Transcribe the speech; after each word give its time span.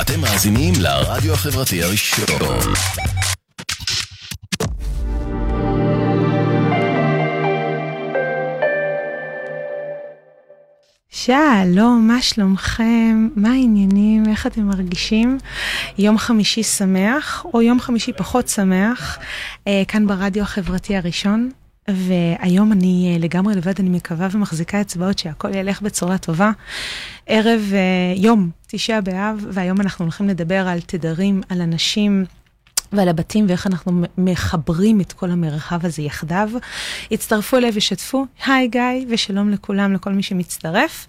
אתם 0.00 0.20
מאזינים 0.20 0.74
לרדיו 0.80 1.32
החברתי 1.32 1.82
הראשון. 1.82 2.60
שלום, 11.10 12.08
מה 12.08 12.22
שלומכם? 12.22 13.28
מה 13.36 13.50
העניינים? 13.50 14.22
איך 14.28 14.46
אתם 14.46 14.62
מרגישים? 14.62 15.38
יום 15.98 16.18
חמישי 16.18 16.62
שמח, 16.62 17.46
או 17.54 17.62
יום 17.62 17.80
חמישי 17.80 18.12
פחות 18.12 18.48
שמח, 18.48 19.18
אה, 19.66 19.82
כאן 19.88 20.06
ברדיו 20.06 20.42
החברתי 20.42 20.96
הראשון. 20.96 21.50
והיום 21.88 22.72
אני 22.72 23.12
אה, 23.12 23.18
לגמרי 23.18 23.54
לבד, 23.54 23.80
אני 23.80 23.90
מקווה 23.90 24.28
ומחזיקה 24.32 24.80
אצבעות 24.80 25.18
שהכל 25.18 25.54
ילך 25.54 25.82
בצורה 25.82 26.18
טובה. 26.18 26.50
ערב 27.26 27.60
אה, 27.72 28.14
יום, 28.16 28.50
תשעה 28.66 29.00
באב, 29.00 29.46
והיום 29.50 29.80
אנחנו 29.80 30.04
הולכים 30.04 30.28
לדבר 30.28 30.68
על 30.68 30.80
תדרים, 30.80 31.42
על 31.48 31.60
אנשים. 31.60 32.24
ועל 32.92 33.08
הבתים 33.08 33.44
ואיך 33.48 33.66
אנחנו 33.66 34.02
מחברים 34.18 35.00
את 35.00 35.12
כל 35.12 35.30
המרחב 35.30 35.86
הזה 35.86 36.02
יחדיו. 36.02 36.50
הצטרפו 37.10 37.56
אליי 37.56 37.70
ושתפו, 37.74 38.26
היי 38.46 38.68
גיא, 38.68 38.82
ושלום 39.08 39.50
לכולם, 39.50 39.92
לכל 39.92 40.12
מי 40.12 40.22
שמצטרף. 40.22 41.06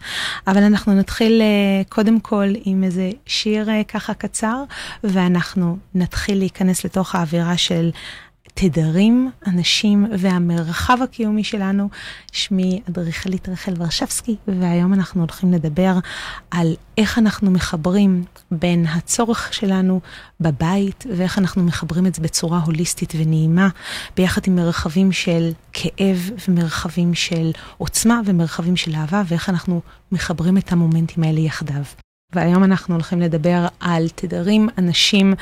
אבל 0.48 0.64
אנחנו 0.64 0.94
נתחיל 0.94 1.42
אה, 1.42 1.82
קודם 1.90 2.20
כל 2.20 2.48
עם 2.64 2.84
איזה 2.84 3.12
שיר 3.26 3.70
ככה 3.88 4.14
קצר, 4.14 4.64
ואנחנו 5.04 5.78
נתחיל 5.96 6.38
להיכנס 6.38 6.86
לתוך 6.86 7.16
האווירה 7.16 7.58
של 7.58 7.90
התדרים, 8.64 9.32
אנשים 9.48 10.08
והמרחב 10.18 10.98
הקיומי 11.04 11.44
שלנו. 11.44 11.90
שמי 12.32 12.82
אדריכלית 12.90 13.50
רחל 13.50 13.74
ורשבסקי, 13.78 14.36
והיום 14.48 14.94
אנחנו 14.94 15.22
הולכים 15.22 15.54
לדבר 15.54 15.94
על 16.52 16.76
איך 16.98 17.18
אנחנו 17.18 17.52
מחברים 17.52 18.24
בין 18.52 18.86
הצורך 18.86 19.54
שלנו 19.54 20.02
בבית, 20.40 21.06
ואיך 21.18 21.38
אנחנו 21.38 21.64
מחברים 21.64 22.06
את 22.06 22.16
זה 22.16 22.22
בצורה 22.22 22.60
הוליסטית 22.60 23.14
ונעימה, 23.18 23.70
ביחד 24.18 24.42
עם 24.48 24.56
מרחבים 24.56 25.12
של 25.12 25.52
כאב 25.74 26.30
ומרחבים 26.48 27.14
של 27.14 27.52
עוצמה 27.78 28.22
ומרחבים 28.26 28.76
של 28.76 28.96
אהבה, 28.96 29.22
ואיך 29.28 29.50
אנחנו 29.50 29.82
מחברים 30.12 30.58
את 30.58 30.72
המומנטים 30.72 31.24
האלה 31.24 31.40
יחדיו. 31.40 31.84
והיום 32.34 32.64
אנחנו 32.64 32.96
הולכים 32.96 33.22
לדבר 33.22 33.68
על 33.80 34.10
תדרים, 34.16 34.70
אנשים 34.78 35.34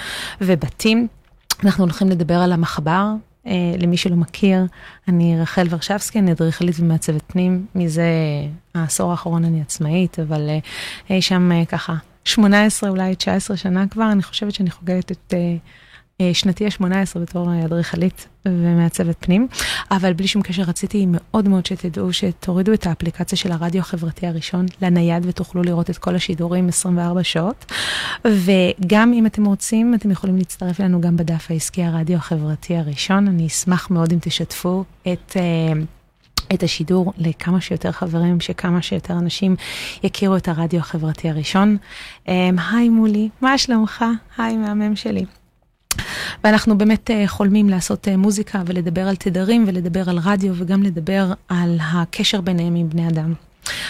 ובתים. 0.41 1.08
אנחנו 1.63 1.83
הולכים 1.83 2.09
לדבר 2.09 2.36
על 2.36 2.52
המחבר. 2.52 3.05
Uh, 3.45 3.50
למי 3.77 3.97
שלא 3.97 4.16
מכיר, 4.16 4.66
אני 5.08 5.41
רחל 5.41 5.67
ורשבסקי, 5.69 6.19
אני 6.19 6.31
אדריכלית 6.31 6.75
ומעצבת 6.80 7.22
פנים. 7.27 7.66
מזה 7.75 8.05
העשור 8.75 9.11
האחרון 9.11 9.45
אני 9.45 9.61
עצמאית, 9.61 10.19
אבל 10.19 10.50
uh, 10.50 11.13
אי 11.13 11.22
שם 11.22 11.52
uh, 11.52 11.66
ככה 11.66 11.95
18, 12.23 12.89
אולי 12.89 13.16
19 13.16 13.58
שנה 13.58 13.88
כבר, 13.88 14.11
אני 14.11 14.23
חושבת 14.23 14.53
שאני 14.53 14.72
חוגגת 14.72 15.11
את... 15.11 15.33
אה, 16.21 16.33
שנתי 16.33 16.65
ה-18 16.65 17.19
בתור 17.19 17.49
אדריכלית 17.65 18.27
ומעצבת 18.45 19.15
פנים, 19.19 19.47
אבל 19.91 20.13
בלי 20.13 20.27
שום 20.27 20.41
קשר 20.41 20.61
רציתי 20.61 21.05
מאוד 21.09 21.47
מאוד 21.47 21.65
שתדעו 21.65 22.13
שתורידו 22.13 22.73
את 22.73 22.87
האפליקציה 22.87 23.37
של 23.37 23.51
הרדיו 23.51 23.81
החברתי 23.81 24.27
הראשון 24.27 24.65
לנייד 24.81 25.25
ותוכלו 25.25 25.63
לראות 25.63 25.89
את 25.89 25.97
כל 25.97 26.15
השידורים 26.15 26.67
24 26.69 27.23
שעות. 27.23 27.71
וגם 28.25 29.13
אם 29.13 29.25
אתם 29.25 29.45
רוצים, 29.45 29.93
אתם 29.93 30.11
יכולים 30.11 30.38
להצטרף 30.38 30.79
אלינו 30.79 31.01
גם 31.01 31.17
בדף 31.17 31.51
העסקי 31.51 31.83
הרדיו 31.83 32.17
החברתי 32.17 32.77
הראשון. 32.77 33.27
אני 33.27 33.47
אשמח 33.47 33.89
מאוד 33.89 34.11
אם 34.13 34.19
תשתפו 34.21 34.83
את... 35.07 35.31
Uh, 35.35 35.77
את 36.53 36.63
השידור 36.63 37.13
לכמה 37.17 37.61
שיותר 37.61 37.91
חברים, 37.91 38.39
שכמה 38.39 38.81
שיותר 38.81 39.13
אנשים 39.13 39.55
יכירו 40.03 40.35
את 40.35 40.47
הרדיו 40.47 40.79
החברתי 40.79 41.29
הראשון. 41.29 41.77
Um, 42.25 42.29
היי 42.71 42.89
מולי, 42.89 43.29
מה 43.41 43.57
שלומך? 43.57 44.05
היי 44.38 44.57
מהמם 44.57 44.95
שלי. 44.95 45.25
ואנחנו 46.44 46.78
באמת 46.78 47.12
אה, 47.12 47.23
חולמים 47.28 47.70
לעשות 47.70 48.08
אה, 48.08 48.17
מוזיקה 48.17 48.62
ולדבר 48.66 49.08
על 49.08 49.16
תדרים 49.16 49.64
ולדבר 49.67 50.09
על 50.09 50.20
רדיו 50.23 50.53
וגם 50.56 50.84
לדבר 50.84 51.34
על 51.47 51.78
הקשר 51.81 52.41
ביניהם 52.41 52.75
עם 52.75 52.90
בני 52.90 53.08
אדם. 53.08 53.34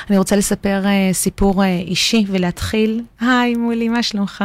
אני 0.10 0.18
רוצה 0.18 0.36
לספר 0.36 0.84
uh, 0.84 1.14
סיפור 1.14 1.64
uh, 1.64 1.66
אישי 1.66 2.26
ולהתחיל, 2.28 3.02
היי 3.20 3.56
מולי, 3.56 3.90
מה 3.90 4.04
שלומך? 4.04 4.44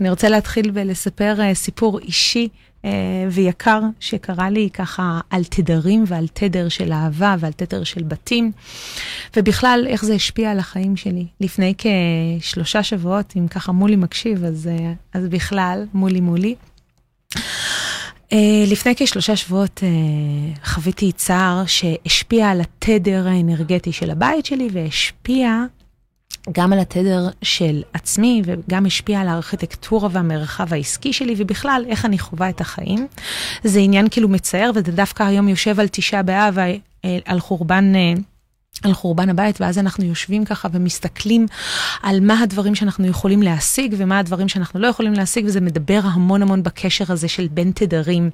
אני 0.00 0.10
רוצה 0.10 0.28
להתחיל 0.28 0.70
ולספר 0.74 1.34
uh, 1.38 1.54
סיפור 1.54 1.98
אישי 1.98 2.48
uh, 2.82 2.86
ויקר 3.30 3.80
שקרה 4.00 4.50
לי 4.50 4.68
ככה 4.72 5.20
על 5.30 5.44
תדרים 5.44 6.04
ועל 6.06 6.26
תדר 6.32 6.68
של 6.68 6.92
אהבה 6.92 7.36
ועל 7.38 7.52
תדר 7.52 7.84
של 7.84 8.02
בתים, 8.02 8.52
ובכלל 9.36 9.84
איך 9.88 10.04
זה 10.04 10.14
השפיע 10.14 10.50
על 10.50 10.58
החיים 10.58 10.96
שלי. 10.96 11.26
לפני 11.40 11.74
כשלושה 11.78 12.82
שבועות, 12.82 13.32
אם 13.36 13.48
ככה 13.48 13.72
מולי 13.72 13.96
מקשיב, 13.96 14.44
אז, 14.44 14.70
uh, 14.78 15.18
אז 15.18 15.28
בכלל, 15.28 15.84
מולי 15.94 16.20
מולי. 16.20 16.54
Uh, 18.32 18.36
לפני 18.66 18.94
כשלושה 18.96 19.36
שבועות 19.36 19.80
uh, 19.82 20.66
חוויתי 20.66 21.12
צער 21.12 21.62
שהשפיע 21.66 22.50
על 22.50 22.60
התדר 22.60 23.28
האנרגטי 23.28 23.92
של 23.92 24.10
הבית 24.10 24.46
שלי 24.46 24.68
והשפיע 24.72 25.64
גם 26.52 26.72
על 26.72 26.78
התדר 26.78 27.28
של 27.42 27.82
עצמי 27.92 28.42
וגם 28.44 28.86
השפיע 28.86 29.20
על 29.20 29.28
הארכיטקטורה 29.28 30.08
והמרחב 30.12 30.74
העסקי 30.74 31.12
שלי 31.12 31.34
ובכלל 31.36 31.84
איך 31.88 32.04
אני 32.04 32.18
חווה 32.18 32.48
את 32.48 32.60
החיים. 32.60 33.06
זה 33.64 33.78
עניין 33.78 34.08
כאילו 34.10 34.28
מצער 34.28 34.70
וזה 34.74 34.92
דווקא 34.92 35.22
היום 35.22 35.48
יושב 35.48 35.80
על 35.80 35.88
תשעה 35.88 36.22
באב 36.22 36.58
אה, 36.58 37.18
על 37.24 37.40
חורבן 37.40 37.92
על 38.82 38.92
חורבן 38.92 39.28
הבית, 39.28 39.60
ואז 39.60 39.78
אנחנו 39.78 40.04
יושבים 40.04 40.44
ככה 40.44 40.68
ומסתכלים 40.72 41.46
על 42.02 42.20
מה 42.20 42.40
הדברים 42.40 42.74
שאנחנו 42.74 43.06
יכולים 43.06 43.42
להשיג 43.42 43.94
ומה 43.98 44.18
הדברים 44.18 44.48
שאנחנו 44.48 44.80
לא 44.80 44.86
יכולים 44.86 45.12
להשיג, 45.12 45.44
וזה 45.46 45.60
מדבר 45.60 46.00
המון 46.02 46.42
המון 46.42 46.62
בקשר 46.62 47.04
הזה 47.08 47.28
של 47.28 47.48
בין 47.48 47.72
תדרים. 47.74 48.30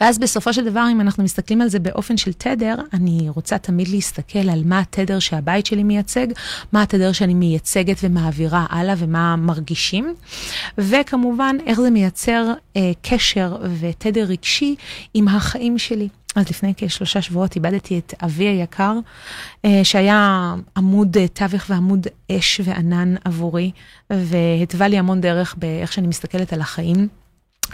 ואז 0.00 0.18
בסופו 0.18 0.52
של 0.52 0.64
דבר, 0.64 0.86
אם 0.92 1.00
אנחנו 1.00 1.24
מסתכלים 1.24 1.60
על 1.60 1.68
זה 1.68 1.78
באופן 1.78 2.16
של 2.16 2.32
תדר, 2.32 2.74
אני 2.92 3.28
רוצה 3.34 3.58
תמיד 3.58 3.88
להסתכל 3.88 4.48
על 4.50 4.62
מה 4.64 4.80
התדר 4.80 5.18
שהבית 5.18 5.66
שלי 5.66 5.82
מייצג, 5.82 6.26
מה 6.72 6.82
התדר 6.82 7.12
שאני 7.12 7.34
מייצגת 7.34 7.96
ומעבירה 8.02 8.66
הלאה 8.70 8.94
ומה 8.98 9.36
מרגישים, 9.36 10.14
וכמובן, 10.78 11.56
איך 11.66 11.80
זה 11.80 11.90
מייצר 11.90 12.52
אה, 12.76 12.92
קשר 13.02 13.56
ותדר 13.80 14.24
רגשי 14.24 14.74
עם 15.14 15.28
החיים 15.28 15.78
שלי. 15.78 16.08
אז 16.38 16.50
לפני 16.50 16.72
כשלושה 16.76 17.22
שבועות 17.22 17.56
איבדתי 17.56 17.98
את 17.98 18.14
אבי 18.24 18.44
היקר, 18.44 18.98
אה, 19.64 19.80
שהיה 19.82 20.54
עמוד 20.76 21.16
אה, 21.16 21.28
תווך 21.28 21.66
ועמוד 21.70 22.06
אש 22.32 22.60
וענן 22.64 23.14
עבורי, 23.24 23.70
והתווה 24.10 24.88
לי 24.88 24.98
המון 24.98 25.20
דרך 25.20 25.54
באיך 25.58 25.92
שאני 25.92 26.06
מסתכלת 26.06 26.52
על 26.52 26.60
החיים. 26.60 27.08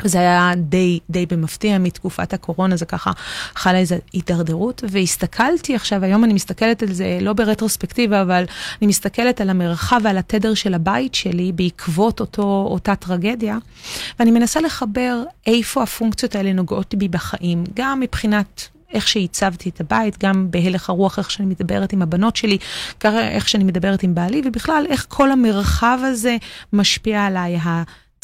וזה 0.04 0.18
היה 0.18 0.52
די, 0.56 0.98
די 1.10 1.26
במפתיע 1.26 1.78
מתקופת 1.78 2.32
הקורונה, 2.32 2.76
זה 2.76 2.86
ככה 2.86 3.12
חלה 3.54 3.78
איזו 3.78 3.96
הידרדרות, 4.12 4.84
והסתכלתי 4.90 5.74
עכשיו, 5.74 6.04
היום 6.04 6.24
אני 6.24 6.32
מסתכלת 6.32 6.82
על 6.82 6.92
זה 6.92 7.18
לא 7.20 7.32
ברטרוספקטיבה, 7.32 8.22
אבל 8.22 8.44
אני 8.80 8.86
מסתכלת 8.86 9.40
על 9.40 9.50
המרחב 9.50 10.00
ועל 10.02 10.18
התדר 10.18 10.54
של 10.54 10.74
הבית 10.74 11.14
שלי 11.14 11.52
בעקבות 11.52 12.20
אותו, 12.20 12.68
אותה 12.70 12.96
טרגדיה, 12.96 13.58
ואני 14.18 14.30
מנסה 14.30 14.60
לחבר 14.60 15.22
איפה 15.46 15.82
הפונקציות 15.82 16.34
האלה 16.34 16.52
נוגעות 16.52 16.94
בי 16.94 17.08
בחיים, 17.08 17.64
גם 17.74 18.00
מבחינת 18.00 18.68
איך 18.94 19.08
שהצבתי 19.08 19.68
את 19.68 19.80
הבית, 19.80 20.24
גם 20.24 20.50
בהלך 20.50 20.90
הרוח, 20.90 21.18
איך 21.18 21.30
שאני 21.30 21.48
מדברת 21.48 21.92
עם 21.92 22.02
הבנות 22.02 22.36
שלי, 22.36 22.58
איך 23.04 23.48
שאני 23.48 23.64
מדברת 23.64 24.02
עם 24.02 24.14
בעלי, 24.14 24.42
ובכלל 24.44 24.86
איך 24.88 25.06
כל 25.08 25.30
המרחב 25.30 25.98
הזה 26.02 26.36
משפיע 26.72 27.24
עליי. 27.24 27.58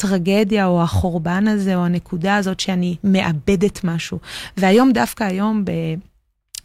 הטרגדיה 0.03 0.65
או 0.65 0.81
החורבן 0.81 1.47
הזה 1.47 1.75
או 1.75 1.85
הנקודה 1.85 2.35
הזאת 2.35 2.59
שאני 2.59 2.95
מאבדת 3.03 3.83
משהו. 3.83 4.17
והיום, 4.57 4.91
דווקא 4.91 5.23
היום, 5.23 5.65
ב... 5.65 5.71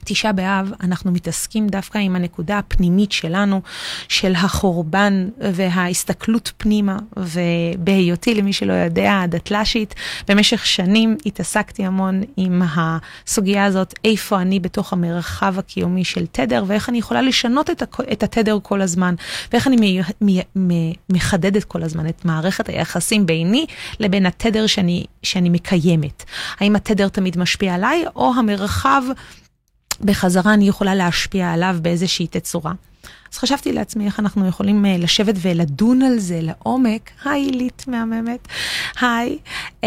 תשעה 0.07 0.33
באב 0.33 0.73
אנחנו 0.83 1.13
מתעסקים 1.13 1.69
דווקא 1.69 1.99
עם 1.99 2.17
הנקודה 2.17 2.59
הפנימית 2.59 3.13
שלנו, 3.13 3.63
של 4.09 4.35
החורבן 4.35 5.29
וההסתכלות 5.39 6.53
פנימה, 6.57 6.97
ובהיותי, 7.17 8.35
למי 8.35 8.53
שלא 8.53 8.73
יודע, 8.73 9.23
דתל"שית, 9.29 9.95
במשך 10.29 10.67
שנים 10.67 11.17
התעסקתי 11.27 11.85
המון 11.85 12.23
עם 12.37 12.63
הסוגיה 12.77 13.65
הזאת, 13.65 13.95
איפה 14.05 14.41
אני 14.41 14.61
בתוך 14.61 14.93
המרחב 14.93 15.59
הקיומי 15.59 16.05
של 16.05 16.27
תדר, 16.27 16.65
ואיך 16.67 16.89
אני 16.89 16.99
יכולה 16.99 17.23
לשנות 17.23 17.71
את, 17.71 17.83
את 18.13 18.23
התדר 18.23 18.59
כל 18.63 18.83
הזמן, 18.83 19.15
ואיך 19.53 19.67
אני 19.67 20.01
מ, 20.21 20.31
מ, 20.31 20.41
מ, 20.57 20.93
מחדדת 21.09 21.65
כל 21.65 21.83
הזמן 21.83 22.09
את 22.09 22.25
מערכת 22.25 22.69
היחסים 22.69 23.27
ביני 23.27 23.67
לבין 24.01 24.27
התדר 24.27 24.67
שאני, 24.67 25.05
שאני 25.23 25.51
מקיימת. 25.51 26.25
האם 26.61 26.77
התדר 26.77 27.09
תמיד 27.09 27.39
משפיע 27.39 27.75
עליי, 27.75 28.05
או 28.17 28.33
המרחב... 28.39 29.03
בחזרה 30.01 30.55
אני 30.55 30.69
יכולה 30.69 30.95
להשפיע 30.95 31.53
עליו 31.53 31.77
באיזושהי 31.83 32.27
תצורה. 32.27 32.73
אז 33.33 33.39
חשבתי 33.39 33.73
לעצמי 33.73 34.07
איך 34.07 34.21
אנחנו 34.21 34.49
יכולים 34.49 34.85
uh, 34.85 34.89
לשבת 35.03 35.35
ולדון 35.43 36.03
על 36.03 36.19
זה 36.19 36.41
לעומק, 36.43 37.11
היי 37.25 37.43
עילית 37.43 37.85
מהממת, 37.89 38.49
היי, 39.01 39.39
um, 39.81 39.85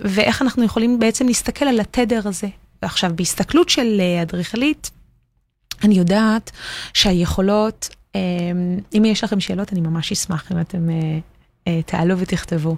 ואיך 0.00 0.42
אנחנו 0.42 0.64
יכולים 0.64 0.98
בעצם 0.98 1.26
להסתכל 1.26 1.64
על 1.64 1.80
התדר 1.80 2.20
הזה. 2.24 2.48
ועכשיו, 2.82 3.12
בהסתכלות 3.16 3.68
של 3.68 4.00
uh, 4.00 4.22
אדריכלית, 4.22 4.90
אני 5.84 5.94
יודעת 5.94 6.50
שהיכולות, 6.94 7.88
um, 8.12 8.16
אם 8.94 9.04
יש 9.04 9.24
לכם 9.24 9.40
שאלות, 9.40 9.72
אני 9.72 9.80
ממש 9.80 10.12
אשמח 10.12 10.52
אם 10.52 10.60
אתם 10.60 10.88
uh, 10.88 11.70
תעלו 11.86 12.18
ותכתבו. 12.18 12.76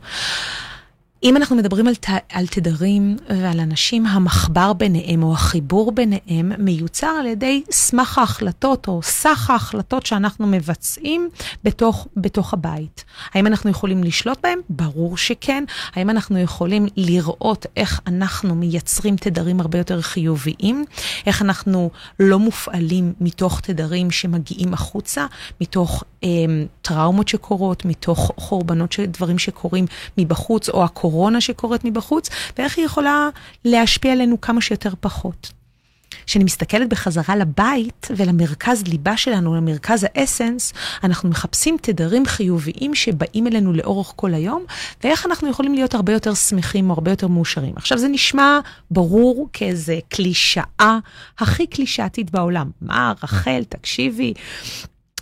אם 1.24 1.36
אנחנו 1.36 1.56
מדברים 1.56 1.86
על, 1.86 1.94
ת, 1.94 2.08
על 2.32 2.46
תדרים 2.46 3.16
ועל 3.28 3.60
אנשים, 3.60 4.06
המחבר 4.06 4.72
ביניהם 4.72 5.22
או 5.22 5.32
החיבור 5.32 5.92
ביניהם 5.92 6.52
מיוצר 6.58 7.06
על 7.06 7.26
ידי 7.26 7.62
סמך 7.70 8.18
ההחלטות 8.18 8.88
או 8.88 9.00
סך 9.02 9.50
ההחלטות 9.50 10.06
שאנחנו 10.06 10.46
מבצעים 10.46 11.28
בתוך, 11.64 12.08
בתוך 12.16 12.52
הבית. 12.52 13.04
האם 13.34 13.46
אנחנו 13.46 13.70
יכולים 13.70 14.04
לשלוט 14.04 14.38
בהם? 14.42 14.58
ברור 14.68 15.16
שכן. 15.16 15.64
האם 15.94 16.10
אנחנו 16.10 16.38
יכולים 16.38 16.86
לראות 16.96 17.66
איך 17.76 18.00
אנחנו 18.06 18.54
מייצרים 18.54 19.16
תדרים 19.16 19.60
הרבה 19.60 19.78
יותר 19.78 20.00
חיוביים? 20.00 20.84
איך 21.26 21.42
אנחנו 21.42 21.90
לא 22.20 22.38
מופעלים 22.38 23.12
מתוך 23.20 23.60
תדרים 23.60 24.10
שמגיעים 24.10 24.74
החוצה, 24.74 25.26
מתוך 25.60 26.04
אה, 26.24 26.28
טראומות 26.82 27.28
שקורות, 27.28 27.84
מתוך 27.84 28.32
חורבנות 28.36 28.92
של 28.92 29.06
דברים 29.06 29.38
שקורים 29.38 29.86
מבחוץ 30.18 30.68
או 30.68 30.84
הקורונה? 30.84 31.13
הקורונה 31.14 31.40
שקורית 31.40 31.84
מבחוץ, 31.84 32.30
ואיך 32.58 32.78
היא 32.78 32.84
יכולה 32.84 33.28
להשפיע 33.64 34.12
עלינו 34.12 34.40
כמה 34.40 34.60
שיותר 34.60 34.92
פחות. 35.00 35.52
כשאני 36.26 36.44
מסתכלת 36.44 36.88
בחזרה 36.88 37.36
לבית 37.36 38.08
ולמרכז 38.16 38.82
ליבה 38.86 39.16
שלנו, 39.16 39.54
למרכז 39.54 40.06
האסנס, 40.14 40.72
אנחנו 41.04 41.28
מחפשים 41.28 41.76
תדרים 41.82 42.26
חיוביים 42.26 42.94
שבאים 42.94 43.46
אלינו 43.46 43.72
לאורך 43.72 44.12
כל 44.16 44.34
היום, 44.34 44.64
ואיך 45.04 45.26
אנחנו 45.26 45.50
יכולים 45.50 45.74
להיות 45.74 45.94
הרבה 45.94 46.12
יותר 46.12 46.34
שמחים 46.34 46.90
או 46.90 46.94
הרבה 46.94 47.10
יותר 47.10 47.28
מאושרים. 47.28 47.72
עכשיו 47.76 47.98
זה 47.98 48.08
נשמע 48.08 48.58
ברור 48.90 49.48
כאיזה 49.52 49.98
קלישאה 50.08 50.98
הכי 51.38 51.66
קלישאתית 51.66 52.30
בעולם. 52.30 52.70
מה, 52.82 53.12
רחל, 53.22 53.62
תקשיבי, 53.68 54.34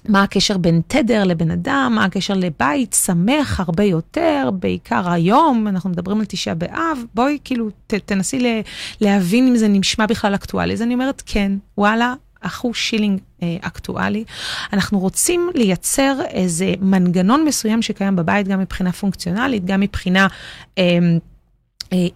מה 0.08 0.22
הקשר 0.22 0.58
בין 0.58 0.81
תדר 0.87 1.25
לבן 1.25 1.50
אדם, 1.50 1.93
מה 1.94 2.04
הקשר 2.04 2.34
לבית 2.34 2.96
שמח 3.04 3.60
הרבה 3.60 3.84
יותר, 3.84 4.50
בעיקר 4.52 5.10
היום, 5.10 5.69
אנחנו 5.69 5.90
מדברים 5.90 6.19
על 6.19 6.25
תשעה 6.25 6.54
באב, 6.54 6.99
בואי 7.14 7.38
כאילו 7.44 7.70
ת, 7.87 7.94
תנסי 7.94 8.40
ל, 8.40 8.46
להבין 9.00 9.49
אם 9.49 9.56
זה 9.56 9.69
נשמע 9.69 10.06
בכלל 10.06 10.34
אקטואלי. 10.34 10.72
אז 10.72 10.82
אני 10.82 10.94
אומרת, 10.94 11.22
כן, 11.26 11.52
וואלה, 11.78 12.14
אחוז 12.40 12.76
שילינג 12.76 13.20
אה, 13.43 13.56
אקטואלי. 13.60 14.25
אנחנו 14.72 14.99
רוצים 14.99 15.50
לייצר 15.54 16.19
איזה 16.28 16.75
מנגנון 16.81 17.44
מסוים 17.44 17.82
שקיים 17.82 18.16
בבית, 18.16 18.48
גם 18.48 18.60
מבחינה 18.60 18.93
פונקציונלית, 18.93 19.64
גם 19.64 19.81
מבחינה... 19.81 20.26
אה, 20.78 20.98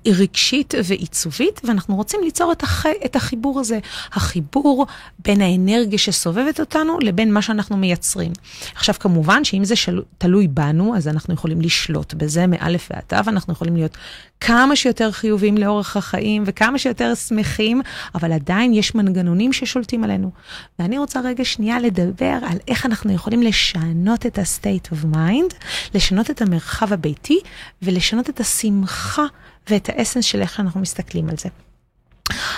רגשית 0.06 0.74
ועיצובית, 0.84 1.60
ואנחנו 1.64 1.96
רוצים 1.96 2.20
ליצור 2.24 2.52
את, 2.52 2.62
הח... 2.62 2.86
את 3.04 3.16
החיבור 3.16 3.60
הזה, 3.60 3.78
החיבור 4.12 4.86
בין 5.18 5.40
האנרגיה 5.40 5.98
שסובבת 5.98 6.60
אותנו 6.60 6.98
לבין 7.00 7.32
מה 7.32 7.42
שאנחנו 7.42 7.76
מייצרים. 7.76 8.32
עכשיו, 8.74 8.94
כמובן 9.00 9.44
שאם 9.44 9.64
זה 9.64 9.76
של... 9.76 10.02
תלוי 10.18 10.48
בנו, 10.48 10.96
אז 10.96 11.08
אנחנו 11.08 11.34
יכולים 11.34 11.60
לשלוט 11.60 12.14
בזה 12.14 12.46
מאלף 12.46 12.88
ועד 12.90 13.02
תו, 13.06 13.30
אנחנו 13.30 13.52
יכולים 13.52 13.76
להיות 13.76 13.96
כמה 14.40 14.76
שיותר 14.76 15.12
חיוביים 15.12 15.58
לאורך 15.58 15.96
החיים 15.96 16.42
וכמה 16.46 16.78
שיותר 16.78 17.14
שמחים, 17.14 17.82
אבל 18.14 18.32
עדיין 18.32 18.74
יש 18.74 18.94
מנגנונים 18.94 19.52
ששולטים 19.52 20.04
עלינו. 20.04 20.30
ואני 20.78 20.98
רוצה 20.98 21.20
רגע 21.20 21.44
שנייה 21.44 21.80
לדבר 21.80 22.38
על 22.42 22.58
איך 22.68 22.86
אנחנו 22.86 23.12
יכולים 23.12 23.42
לשנות 23.42 24.26
את 24.26 24.38
ה-state 24.38 24.92
of 24.92 25.14
mind, 25.14 25.54
לשנות 25.94 26.30
את 26.30 26.42
המרחב 26.42 26.92
הביתי 26.92 27.40
ולשנות 27.82 28.30
את 28.30 28.40
השמחה. 28.40 29.26
ואת 29.70 29.88
האסנס 29.88 30.24
של 30.24 30.40
איך 30.40 30.60
אנחנו 30.60 30.80
מסתכלים 30.80 31.28
על 31.28 31.36
זה. 31.36 31.48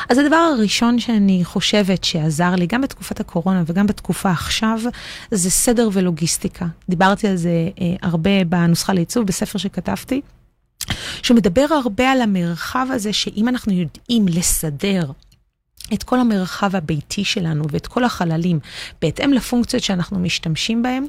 אז 0.09 0.19
הדבר 0.19 0.37
הראשון 0.37 0.99
שאני 0.99 1.45
חושבת 1.45 2.05
שעזר 2.05 2.55
לי, 2.55 2.67
גם 2.67 2.81
בתקופת 2.81 3.21
הקורונה 3.21 3.63
וגם 3.67 3.87
בתקופה 3.87 4.31
עכשיו, 4.31 4.79
זה 5.31 5.51
סדר 5.51 5.89
ולוגיסטיקה. 5.93 6.67
דיברתי 6.89 7.29
על 7.29 7.37
זה 7.37 7.69
אה, 7.81 7.87
הרבה 8.03 8.45
בנוסחה 8.45 8.93
לעיצוב, 8.93 9.27
בספר 9.27 9.59
שכתבתי, 9.59 10.21
שמדבר 11.23 11.67
הרבה 11.85 12.13
על 12.13 12.21
המרחב 12.21 12.87
הזה, 12.91 13.13
שאם 13.13 13.49
אנחנו 13.49 13.73
יודעים 13.73 14.29
לסדר 14.29 15.11
את 15.94 16.02
כל 16.02 16.20
המרחב 16.20 16.76
הביתי 16.76 17.25
שלנו 17.25 17.64
ואת 17.70 17.87
כל 17.87 18.05
החללים 18.05 18.61
בהתאם 19.02 19.32
לפונקציות 19.32 19.82
שאנחנו 19.82 20.19
משתמשים 20.19 20.82
בהם, 20.82 21.06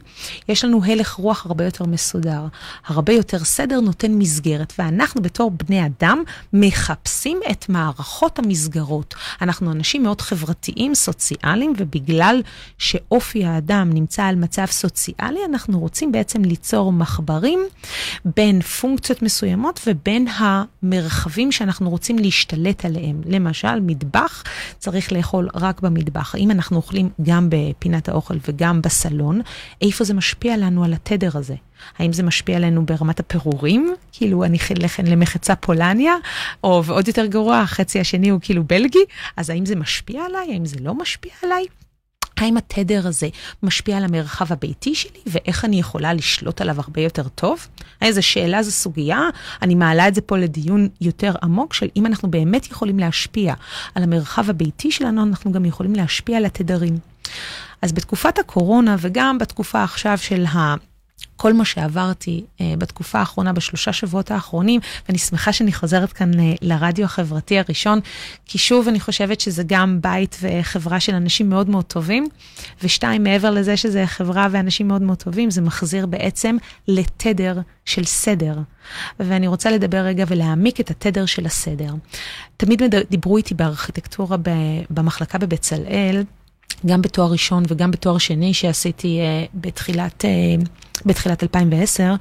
יש 0.50 0.66
לנו 0.66 0.84
הלך 0.84 1.14
רוח 1.14 1.46
הרבה 1.46 1.66
יותר 1.66 1.86
מסודר, 1.86 2.42
הרבה 2.86 3.14
יותר 3.14 3.44
סדר 3.44 3.80
נותן 3.80 4.12
מסגרת, 4.12 4.74
ואנחנו 4.80 5.22
בתור 5.22 5.52
בני 5.52 5.86
אדם 5.86 6.24
מחפשים 6.54 7.40
את 7.52 7.70
מערכות 7.70 8.40
המסגרות. 8.40 9.16
אנחנו 9.42 9.72
אנשים 9.72 10.04
מאוד 10.04 10.22
חברתיים, 10.22 10.96
סוציאליים, 10.96 11.74
ובגלל 11.78 12.42
שאופי 12.78 13.46
האדם 13.46 13.90
נמצא 13.94 14.24
על 14.24 14.36
מצב 14.36 14.66
סוציאלי, 14.66 15.40
אנחנו 15.46 15.80
רוצים 15.80 16.12
בעצם 16.12 16.42
ליצור 16.42 16.92
מחברים 16.92 17.60
בין 18.26 18.62
פונקציות 18.62 19.22
מסוימות 19.22 19.80
ובין 19.88 20.28
המרחבים 20.38 21.52
שאנחנו 21.52 21.90
רוצים 21.90 22.20
להשתלט 22.20 22.86
עליהם. 22.86 23.22
למשל, 23.26 23.80
מטבח. 23.80 24.44
צריך 24.78 25.14
לאכול 25.14 25.50
רק 25.56 25.82
במטבח. 25.82 26.36
האם 26.36 26.52
אנחנו 26.52 26.78
אוכלים 26.78 27.10
גם 27.22 27.50
בפינת 27.50 28.10
האוכל 28.10 28.36
וגם 28.48 28.82
בסלון, 28.82 29.42
איפה 29.82 30.04
זה 30.04 30.14
משפיע 30.14 30.58
לנו 30.58 30.84
על 30.84 30.94
התדר 30.94 31.38
הזה? 31.38 31.56
האם 31.98 32.14
זה 32.14 32.24
משפיע 32.24 32.56
עלינו 32.56 32.86
ברמת 32.86 33.20
הפירורים? 33.20 33.94
כאילו 34.12 34.44
אני 34.44 34.58
לכן 34.78 35.08
למחצה 35.08 35.56
פולניה, 35.56 36.14
או 36.64 36.84
ועוד 36.86 37.08
יותר 37.08 37.26
גרוע, 37.26 37.58
החצי 37.58 38.00
השני 38.00 38.30
הוא 38.30 38.40
כאילו 38.44 38.64
בלגי, 38.64 39.04
אז 39.38 39.50
האם 39.50 39.66
זה 39.66 39.76
משפיע 39.76 40.26
עליי? 40.26 40.54
האם 40.54 40.66
זה 40.66 40.78
לא 40.82 40.96
משפיע 40.96 41.32
עליי? 41.44 41.66
האם 42.40 42.58
התדר 42.58 43.08
הזה 43.08 43.28
משפיע 43.64 43.98
על 43.98 44.04
המרחב 44.04 44.54
הביתי 44.54 44.96
שלי 44.96 45.20
ואיך 45.28 45.66
אני 45.66 45.80
יכולה 45.80 46.14
לשלוט 46.14 46.62
עליו 46.62 46.76
הרבה 46.78 47.02
יותר 47.02 47.28
טוב? 47.28 47.68
איזו 48.02 48.24
שאלה, 48.24 48.64
זו 48.64 48.72
סוגיה, 48.72 49.22
אני 49.62 49.76
מעלה 49.76 50.08
את 50.08 50.16
זה 50.16 50.22
פה 50.22 50.38
לדיון 50.38 50.88
יותר 51.02 51.34
עמוק 51.44 51.74
של 51.74 51.88
אם 51.96 52.06
אנחנו 52.06 52.32
באמת 52.32 52.68
יכולים 52.68 53.00
להשפיע 53.00 53.54
על 53.96 54.04
המרחב 54.04 54.50
הביתי 54.50 54.92
שלנו, 54.92 55.24
אנחנו 55.24 55.52
גם 55.52 55.66
יכולים 55.66 55.96
להשפיע 55.96 56.38
על 56.38 56.46
התדרים. 56.46 57.00
אז 57.82 57.92
בתקופת 57.92 58.40
הקורונה 58.40 58.96
וגם 59.00 59.38
בתקופה 59.38 59.84
עכשיו 59.84 60.18
של 60.18 60.46
ה... 60.46 60.76
כל 61.42 61.54
מה 61.54 61.66
שעברתי 61.66 62.44
uh, 62.44 62.62
בתקופה 62.78 63.20
האחרונה, 63.20 63.54
בשלושה 63.54 63.94
שבועות 63.94 64.32
האחרונים, 64.32 64.82
ואני 65.08 65.18
שמחה 65.18 65.54
שאני 65.54 65.74
חוזרת 65.74 66.14
כאן 66.14 66.34
uh, 66.34 66.38
לרדיו 66.62 67.06
החברתי 67.06 67.60
הראשון, 67.60 68.00
כי 68.46 68.58
שוב, 68.58 68.88
אני 68.88 69.00
חושבת 69.00 69.40
שזה 69.40 69.64
גם 69.68 70.02
בית 70.02 70.38
וחברה 70.42 71.00
של 71.00 71.16
אנשים 71.16 71.50
מאוד 71.50 71.70
מאוד 71.70 71.86
טובים, 71.86 72.28
ושתיים, 72.84 73.24
מעבר 73.24 73.52
לזה 73.52 73.78
שזה 73.78 74.06
חברה 74.08 74.48
ואנשים 74.52 74.88
מאוד 74.88 75.02
מאוד 75.02 75.18
טובים, 75.18 75.52
זה 75.52 75.62
מחזיר 75.62 76.06
בעצם 76.06 76.58
לתדר 76.88 77.60
של 77.86 78.04
סדר. 78.04 78.56
ואני 79.20 79.48
רוצה 79.48 79.72
לדבר 79.72 79.98
רגע 79.98 80.26
ולהעמיק 80.28 80.80
את 80.80 80.92
התדר 80.92 81.26
של 81.26 81.46
הסדר. 81.46 81.94
תמיד 82.58 82.82
דיברו 83.10 83.38
איתי 83.38 83.54
בארכיטקטורה 83.54 84.38
במחלקה 84.90 85.38
בבצלאל, 85.38 86.24
גם 86.86 87.02
בתואר 87.02 87.32
ראשון 87.32 87.64
וגם 87.68 87.92
בתואר 87.92 88.18
שני 88.18 88.54
שעשיתי 88.54 89.20
uh, 89.20 89.50
בתחילת... 89.54 90.26
Uh, 90.26 90.70
בתחילת 91.06 91.44
2010, 91.44 92.16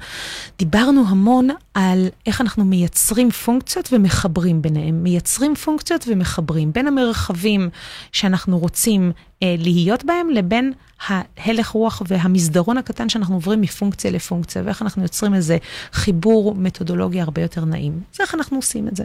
דיברנו 0.57 1.03
המון 1.07 1.49
על 1.73 2.07
איך 2.25 2.41
אנחנו 2.41 2.65
מייצרים 2.65 3.31
פונקציות 3.31 3.89
ומחברים 3.91 4.61
ביניהם. 4.61 5.03
מייצרים 5.03 5.55
פונקציות 5.55 6.05
ומחברים 6.07 6.73
בין 6.73 6.87
המרחבים 6.87 7.69
שאנחנו 8.11 8.59
רוצים 8.59 9.11
אה, 9.43 9.55
להיות 9.57 10.03
בהם 10.03 10.29
לבין 10.29 10.73
ההלך 11.07 11.67
רוח 11.69 12.01
והמסדרון 12.07 12.77
הקטן 12.77 13.09
שאנחנו 13.09 13.35
עוברים 13.35 13.61
מפונקציה 13.61 14.11
לפונקציה, 14.11 14.61
ואיך 14.65 14.81
אנחנו 14.81 15.03
יוצרים 15.03 15.33
איזה 15.33 15.57
חיבור 15.91 16.55
מתודולוגי 16.55 17.21
הרבה 17.21 17.41
יותר 17.41 17.65
נעים. 17.65 18.01
אז 18.13 18.19
איך 18.21 18.35
אנחנו 18.35 18.57
עושים 18.57 18.87
את 18.87 18.95
זה? 18.95 19.03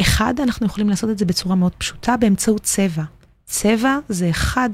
אחד, 0.00 0.34
אנחנו 0.42 0.66
יכולים 0.66 0.88
לעשות 0.88 1.10
את 1.10 1.18
זה 1.18 1.24
בצורה 1.24 1.54
מאוד 1.54 1.72
פשוטה 1.78 2.16
באמצעות 2.16 2.62
צבע. 2.62 3.02
צבע 3.46 3.98
זה 4.08 4.30
אחד 4.30 4.70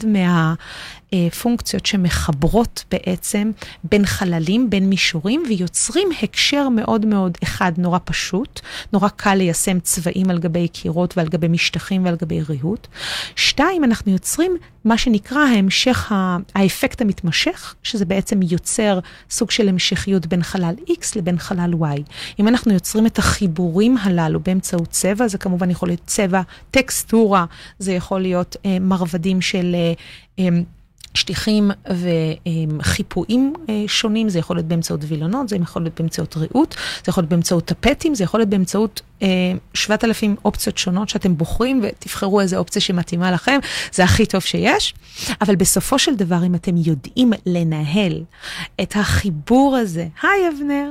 מהפונקציות 1.12 1.86
שמחברות 1.86 2.84
בעצם 2.90 3.50
בין 3.84 4.06
חללים, 4.06 4.70
בין 4.70 4.88
מישורים, 4.88 5.42
ויוצרים 5.48 6.08
הקשר 6.22 6.68
מאוד 6.68 7.06
מאוד, 7.06 7.38
אחד, 7.42 7.72
נורא 7.78 7.98
פשוט, 8.04 8.60
נורא 8.92 9.08
קל 9.08 9.34
ליישם 9.34 9.80
צבעים 9.80 10.30
על 10.30 10.38
גבי 10.38 10.68
קירות 10.68 11.16
ועל 11.16 11.28
גבי 11.28 11.48
משטחים 11.48 12.04
ועל 12.04 12.16
גבי 12.16 12.42
ריהוט. 12.42 12.86
שתיים, 13.36 13.84
אנחנו 13.84 14.12
יוצרים 14.12 14.56
מה 14.84 14.98
שנקרא 14.98 15.38
ההמשך, 15.38 16.12
האפקט 16.54 17.00
המתמשך, 17.00 17.74
שזה 17.82 18.04
בעצם 18.04 18.40
יוצר 18.42 18.98
סוג 19.30 19.50
של 19.50 19.68
המשכיות 19.68 20.26
בין 20.26 20.42
חלל 20.42 20.74
X 20.88 21.02
לבין 21.16 21.38
חלל 21.38 21.74
Y. 21.74 22.00
אם 22.38 22.48
אנחנו 22.48 22.72
יוצרים 22.72 23.06
את 23.06 23.18
החיבורים 23.18 23.96
הללו 23.96 24.40
באמצעות 24.40 24.88
צבע, 24.88 25.28
זה 25.28 25.38
כמובן 25.38 25.70
יכול 25.70 25.88
להיות 25.88 26.02
צבע, 26.06 26.42
טקסטורה, 26.70 27.44
זה 27.78 27.92
יכול 27.92 28.20
להיות 28.20 28.56
אה, 28.66 28.78
מרבדים 28.80 29.40
של... 29.40 29.74
אה, 29.74 29.92
אה, 30.38 30.60
שטיחים 31.14 31.70
וחיפויים 32.78 33.52
אה, 33.68 33.84
שונים, 33.86 34.28
זה 34.28 34.38
יכול 34.38 34.56
להיות 34.56 34.66
באמצעות 34.66 35.00
וילונות, 35.04 35.48
זה 35.48 35.56
יכול 35.56 35.82
להיות 35.82 36.00
באמצעות 36.00 36.36
ריהוט, 36.36 36.74
זה 36.74 37.10
יכול 37.10 37.22
להיות 37.22 37.30
באמצעות 37.30 37.64
טפטים, 37.64 38.14
זה 38.14 38.24
יכול 38.24 38.40
להיות 38.40 38.50
באמצעות 38.50 39.00
7,000 39.74 40.36
אופציות 40.44 40.78
שונות 40.78 41.08
שאתם 41.08 41.36
בוחרים 41.36 41.80
ותבחרו 41.82 42.40
איזה 42.40 42.56
אופציה 42.56 42.82
שמתאימה 42.82 43.30
לכם, 43.30 43.58
זה 43.92 44.04
הכי 44.04 44.26
טוב 44.26 44.40
שיש. 44.40 44.94
אבל 45.40 45.56
בסופו 45.56 45.98
של 45.98 46.14
דבר, 46.14 46.46
אם 46.46 46.54
אתם 46.54 46.76
יודעים 46.76 47.32
לנהל 47.46 48.22
את 48.82 48.96
החיבור 48.96 49.76
הזה, 49.76 50.08
היי 50.22 50.48
אבנר, 50.48 50.90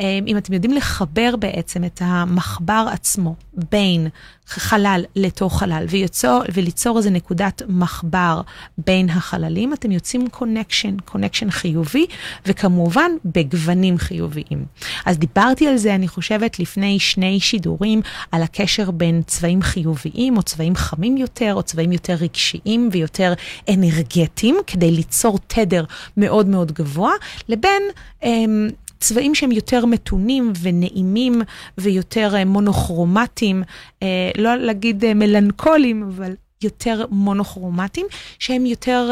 אם 0.00 0.36
אתם 0.38 0.52
יודעים 0.52 0.72
לחבר 0.72 1.36
בעצם 1.36 1.84
את 1.84 2.02
המחבר 2.04 2.86
עצמו 2.92 3.34
בין 3.70 4.08
חלל 4.48 5.04
לתוך 5.16 5.58
חלל 5.58 5.86
ויצור, 5.88 6.42
וליצור 6.54 6.98
איזה 6.98 7.10
נקודת 7.10 7.62
מחבר 7.68 8.40
בין 8.78 9.10
החללים, 9.10 9.72
אתם 9.72 9.92
יוצאים 9.92 10.28
connection, 10.28 10.96
connection 11.04 11.50
חיובי, 11.50 12.06
וכמובן 12.46 13.10
בגוונים 13.24 13.98
חיוביים. 13.98 14.64
אז 15.06 15.18
דיברתי 15.18 15.68
על 15.68 15.76
זה, 15.76 15.94
אני 15.94 16.08
חושבת, 16.08 16.58
לפני 16.58 16.98
שני 17.00 17.40
שידורים, 17.40 18.02
על 18.32 18.42
הקשר 18.42 18.90
בין 18.90 19.22
צבעים 19.26 19.62
חיוביים, 19.62 20.36
או 20.36 20.42
צבעים 20.42 20.76
חמים 20.76 21.16
יותר, 21.16 21.54
או 21.54 21.62
צבעים 21.62 21.92
יותר 21.92 22.14
רגשיים 22.14 22.88
ויותר 22.92 23.32
אנרגטיים, 23.70 24.56
כדי 24.66 24.90
ליצור 24.90 25.38
תדר 25.46 25.84
מאוד 26.16 26.46
מאוד 26.46 26.72
גבוה, 26.72 27.12
לבין... 27.48 27.82
אמ, 28.22 28.68
צבעים 29.00 29.34
שהם 29.34 29.52
יותר 29.52 29.86
מתונים 29.86 30.52
ונעימים 30.62 31.42
ויותר 31.78 32.36
אה, 32.36 32.44
מונוכרומטיים, 32.44 33.62
אה, 34.02 34.30
לא 34.38 34.56
להגיד 34.56 35.04
אה, 35.04 35.14
מלנכולים, 35.14 36.02
אבל 36.02 36.32
יותר 36.62 37.04
מונוכרומטיים, 37.10 38.06
שהם 38.38 38.66
יותר, 38.66 39.10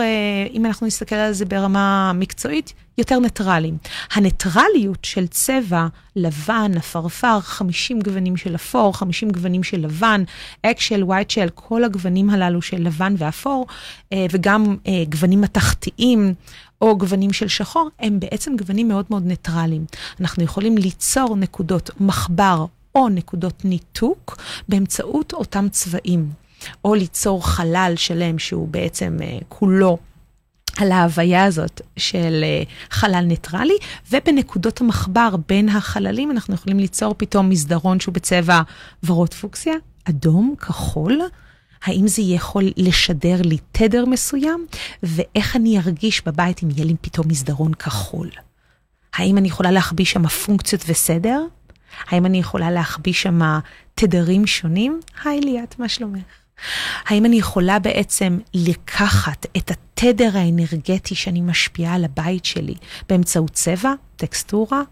אם 0.53 0.67
אנחנו 0.67 0.87
נסתכל 0.87 1.15
על 1.15 1.33
זה 1.33 1.45
ברמה 1.45 2.13
מקצועית, 2.15 2.73
יותר 2.99 3.19
ניטרליים. 3.19 3.77
הניטרליות 4.13 5.05
של 5.05 5.27
צבע 5.27 5.87
לבן, 6.17 6.73
עפרפר, 6.77 7.41
50 7.41 8.01
גוונים 8.01 8.37
של 8.37 8.55
אפור, 8.55 8.95
50 8.97 9.31
גוונים 9.31 9.63
של 9.63 9.81
לבן, 9.81 10.25
eggshell, 10.63 11.05
white 11.05 11.25
shell, 11.25 11.49
כל 11.55 11.85
הגוונים 11.85 12.31
הללו 12.31 12.63
של 12.63 12.83
לבן 12.83 13.15
ואפור, 13.19 13.67
וגם 14.15 14.77
גוונים 15.09 15.41
מתכתיים. 15.41 16.35
או 16.83 16.99
גוונים 16.99 17.33
של 17.33 17.49
שחור, 17.49 17.89
הם 17.99 18.21
בעצם 18.21 18.57
גוונים 18.57 18.89
מאוד 18.89 19.05
מאוד 19.11 19.27
ניטרליים. 19.27 19.85
אנחנו 20.21 20.45
יכולים 20.45 20.79
ליצור 20.79 21.37
נקודות 21.37 21.91
מחבר 22.01 22.65
או 22.95 23.09
נקודות 23.09 23.65
ניתוק 23.65 24.37
באמצעות 24.69 25.33
אותם 25.33 25.67
צבעים, 25.71 26.31
או 26.85 26.95
ליצור 26.95 27.47
חלל 27.47 27.93
שלם 27.97 28.39
שהוא 28.39 28.69
בעצם 28.69 29.17
uh, 29.21 29.45
כולו. 29.49 29.99
על 30.79 30.93
ההוויה 30.93 31.45
הזאת 31.45 31.81
של 31.97 32.45
uh, 32.45 32.95
חלל 32.95 33.25
ניטרלי, 33.25 33.77
ובנקודות 34.13 34.81
המחבר 34.81 35.35
בין 35.49 35.69
החללים 35.69 36.31
אנחנו 36.31 36.55
יכולים 36.55 36.79
ליצור 36.79 37.15
פתאום 37.19 37.49
מסדרון 37.49 38.01
שהוא 38.01 38.15
בצבע 38.15 38.61
ורוד 39.05 39.35
פוקסיה, 39.35 39.75
אדום, 40.05 40.55
כחול, 40.61 41.21
האם 41.87 42.09
זה 42.09 42.23
יכול 42.23 42.65
לשדר 42.77 43.43
לי 43.43 43.57
תדר 43.73 44.05
מסוים, 44.05 44.67
ואיך 45.03 45.57
אני 45.57 45.79
ארגיש 45.79 46.23
בבית 46.27 46.63
אם 46.63 46.69
יהיה 46.71 46.85
לי 46.85 46.95
פתאום 47.01 47.29
מסדרון 47.29 47.75
כחול. 47.75 48.31
האם 49.15 49.39
אני 49.39 49.49
יכולה 49.49 49.71
להחביא 49.71 50.05
שם 50.05 50.27
פונקציות 50.29 50.83
וסדר? 50.87 51.45
האם 52.09 52.27
אני 52.27 52.39
יכולה 52.39 52.71
להחביא 52.71 53.13
שם 53.13 53.41
תדרים 53.95 54.47
שונים? 54.47 55.01
היי 55.25 55.41
ליאת, 55.41 55.79
מה 55.79 55.89
שלומך? 55.89 56.23
האם 57.07 57.25
אני 57.25 57.37
יכולה 57.37 57.79
בעצם 57.79 58.39
לקחת 58.55 59.47
את 59.57 59.71
התדר 59.71 60.39
האנרגטי 60.39 61.15
שאני 61.15 61.41
משפיעה 61.41 61.95
על 61.95 62.05
הבית 62.05 62.45
שלי 62.45 62.75
באמצעות 63.09 63.51
צבע, 63.51 63.93
טקסטורה, 64.17 64.83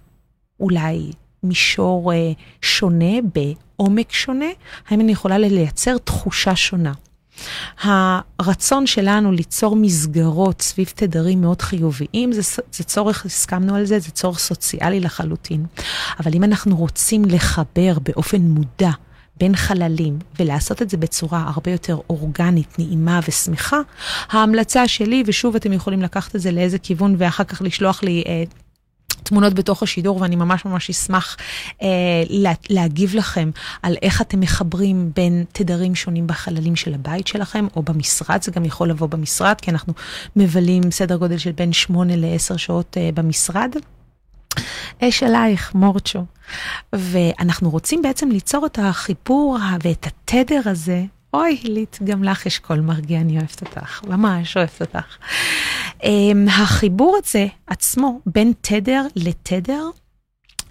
אולי 0.61 1.11
מישור 1.45 2.13
אה, 2.13 2.33
שונה 2.63 3.15
בעומק 3.35 4.13
שונה, 4.13 4.47
האם 4.89 5.01
אני 5.01 5.13
יכולה 5.13 5.39
לייצר 5.39 5.99
תחושה 5.99 6.57
שונה. 6.57 6.93
הרצון 7.83 8.87
שלנו 8.87 9.33
ליצור 9.33 9.77
מסגרות 9.77 10.63
סביב 10.63 10.93
תדרים 10.95 11.41
מאוד 11.41 11.63
חיוביים, 11.63 12.33
זה, 12.33 12.43
זה 12.73 12.85
צורך, 12.85 13.27
הסכמנו 13.27 13.75
על 13.75 13.85
זה, 13.85 13.99
זה 13.99 14.11
צורך 14.11 14.39
סוציאלי 14.39 15.01
לחלוטין. 15.01 15.67
אבל 16.21 16.35
אם 16.35 16.45
אנחנו 16.45 16.77
רוצים 16.77 17.25
לחבר 17.25 17.99
באופן 18.03 18.41
מודע 18.41 18.91
בין 19.37 19.57
חללים 19.57 20.19
ולעשות 20.41 20.83
את 20.83 20.91
זה 20.91 20.97
בצורה 20.97 21.45
הרבה 21.55 21.71
יותר 21.71 21.99
אורגנית, 22.11 22.79
נעימה 22.79 23.21
ושמחה, 23.29 23.81
ההמלצה 24.31 24.89
שלי, 24.89 25.23
ושוב 25.27 25.57
אתם 25.57 25.73
יכולים 25.73 26.03
לקחת 26.03 26.37
את 26.37 26.41
זה 26.41 26.51
לאיזה 26.51 26.79
כיוון 26.79 27.15
ואחר 27.19 27.45
כך 27.45 27.63
לשלוח 27.63 28.03
לי 28.03 28.25
אה, 28.27 28.45
תמונות 29.25 29.55
בתוך 29.55 29.83
השידור, 29.83 30.21
ואני 30.21 30.37
ממש 30.37 30.65
ממש 30.65 30.91
אשמח 30.91 31.37
אה, 31.83 31.89
לה, 32.29 32.53
להגיב 32.71 33.15
לכם 33.15 33.51
על 33.83 33.97
איך 34.03 34.21
אתם 34.21 34.41
מחברים 34.41 35.11
בין 35.17 35.45
תדרים 35.53 35.95
שונים 35.95 36.27
בחללים 36.27 36.77
של 36.77 36.95
הבית 36.95 37.27
שלכם, 37.27 37.67
או 37.77 37.83
במשרד, 37.83 38.43
זה 38.43 38.53
גם 38.53 38.65
יכול 38.65 38.91
לבוא 38.91 39.07
במשרד, 39.07 39.55
כי 39.63 39.71
אנחנו 39.71 39.93
מבלים 40.37 40.91
סדר 40.91 41.17
גודל 41.17 41.39
של 41.39 41.53
בין 41.53 41.73
8 41.73 42.17
ל-10 42.17 42.59
שעות 42.59 42.97
אה, 42.97 43.11
במשרד. 43.15 43.75
אש 45.03 45.23
עלייך, 45.23 45.75
מורצ'ו. 45.75 46.25
ואנחנו 46.93 47.71
רוצים 47.71 48.03
בעצם 48.03 48.31
ליצור 48.31 48.67
את 48.67 48.79
החיבור 48.83 49.59
ואת 49.83 50.07
התדר 50.07 50.61
הזה 50.65 51.05
אוי, 51.35 51.59
הילית, 51.63 51.99
גם 52.05 52.25
לך 52.25 52.47
יש 52.47 52.59
קול 52.59 52.81
מרגיע, 52.81 53.21
אני 53.21 53.39
אוהבת 53.39 53.63
אותך, 53.63 54.05
ממש 54.05 54.57
אוהבת 54.57 54.81
אותך. 54.81 55.17
Um, 56.01 56.07
החיבור 56.51 57.17
הזה 57.25 57.47
עצמו, 57.67 58.21
בין 58.27 58.53
תדר 58.61 59.07
לתדר, 59.17 59.89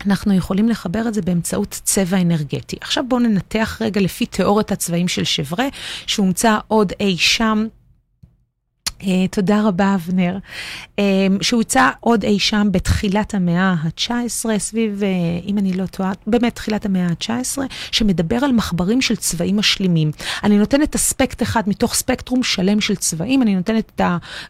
אנחנו 0.06 0.34
יכולים 0.34 0.70
לחבר 0.70 1.08
את 1.08 1.14
זה 1.14 1.22
באמצעות 1.22 1.80
צבע 1.84 2.22
אנרגטי. 2.22 2.76
עכשיו 2.82 3.04
בואו 3.08 3.22
ננתח 3.22 3.78
רגע 3.82 4.02
לפי 4.02 4.26
תיאוריית 4.26 4.72
הצבעים 4.72 5.08
של 5.08 5.24
שברה, 5.24 5.66
שהומצא 6.08 6.58
עוד 6.68 6.94
אי 7.00 7.18
שם 7.18 7.68
תודה 9.32 9.62
רבה, 9.68 9.96
אבנר. 9.96 10.38
Uh, 10.98 11.04
שהוצא 11.42 11.90
עוד 12.00 12.24
אי 12.24 12.40
שם 12.40 12.68
בתחילת 12.72 13.34
המאה 13.34 13.76
ה-19, 13.84 14.58
סביב, 14.58 15.02
uh, 15.02 15.46
אם 15.48 15.58
אני 15.58 15.74
לא 15.74 15.86
טועה, 15.86 16.12
באמת 16.28 16.56
תחילת 16.56 16.86
המאה 16.86 17.08
ה-19, 17.08 17.58
שמדבר 17.92 18.36
על 18.36 18.52
מחברים 18.52 19.02
של 19.02 19.16
צבעים 19.16 19.58
משלימים. 19.58 20.12
אני 20.44 20.58
נותנת 20.58 20.96
אספקט 20.96 21.42
אחד 21.42 21.64
מתוך 21.68 21.94
ספקטרום 21.94 22.44
שלם 22.44 22.82
של 22.82 22.96
צבעים, 22.96 23.42
אני 23.42 23.56
נותנת 23.56 23.92
את 23.96 24.02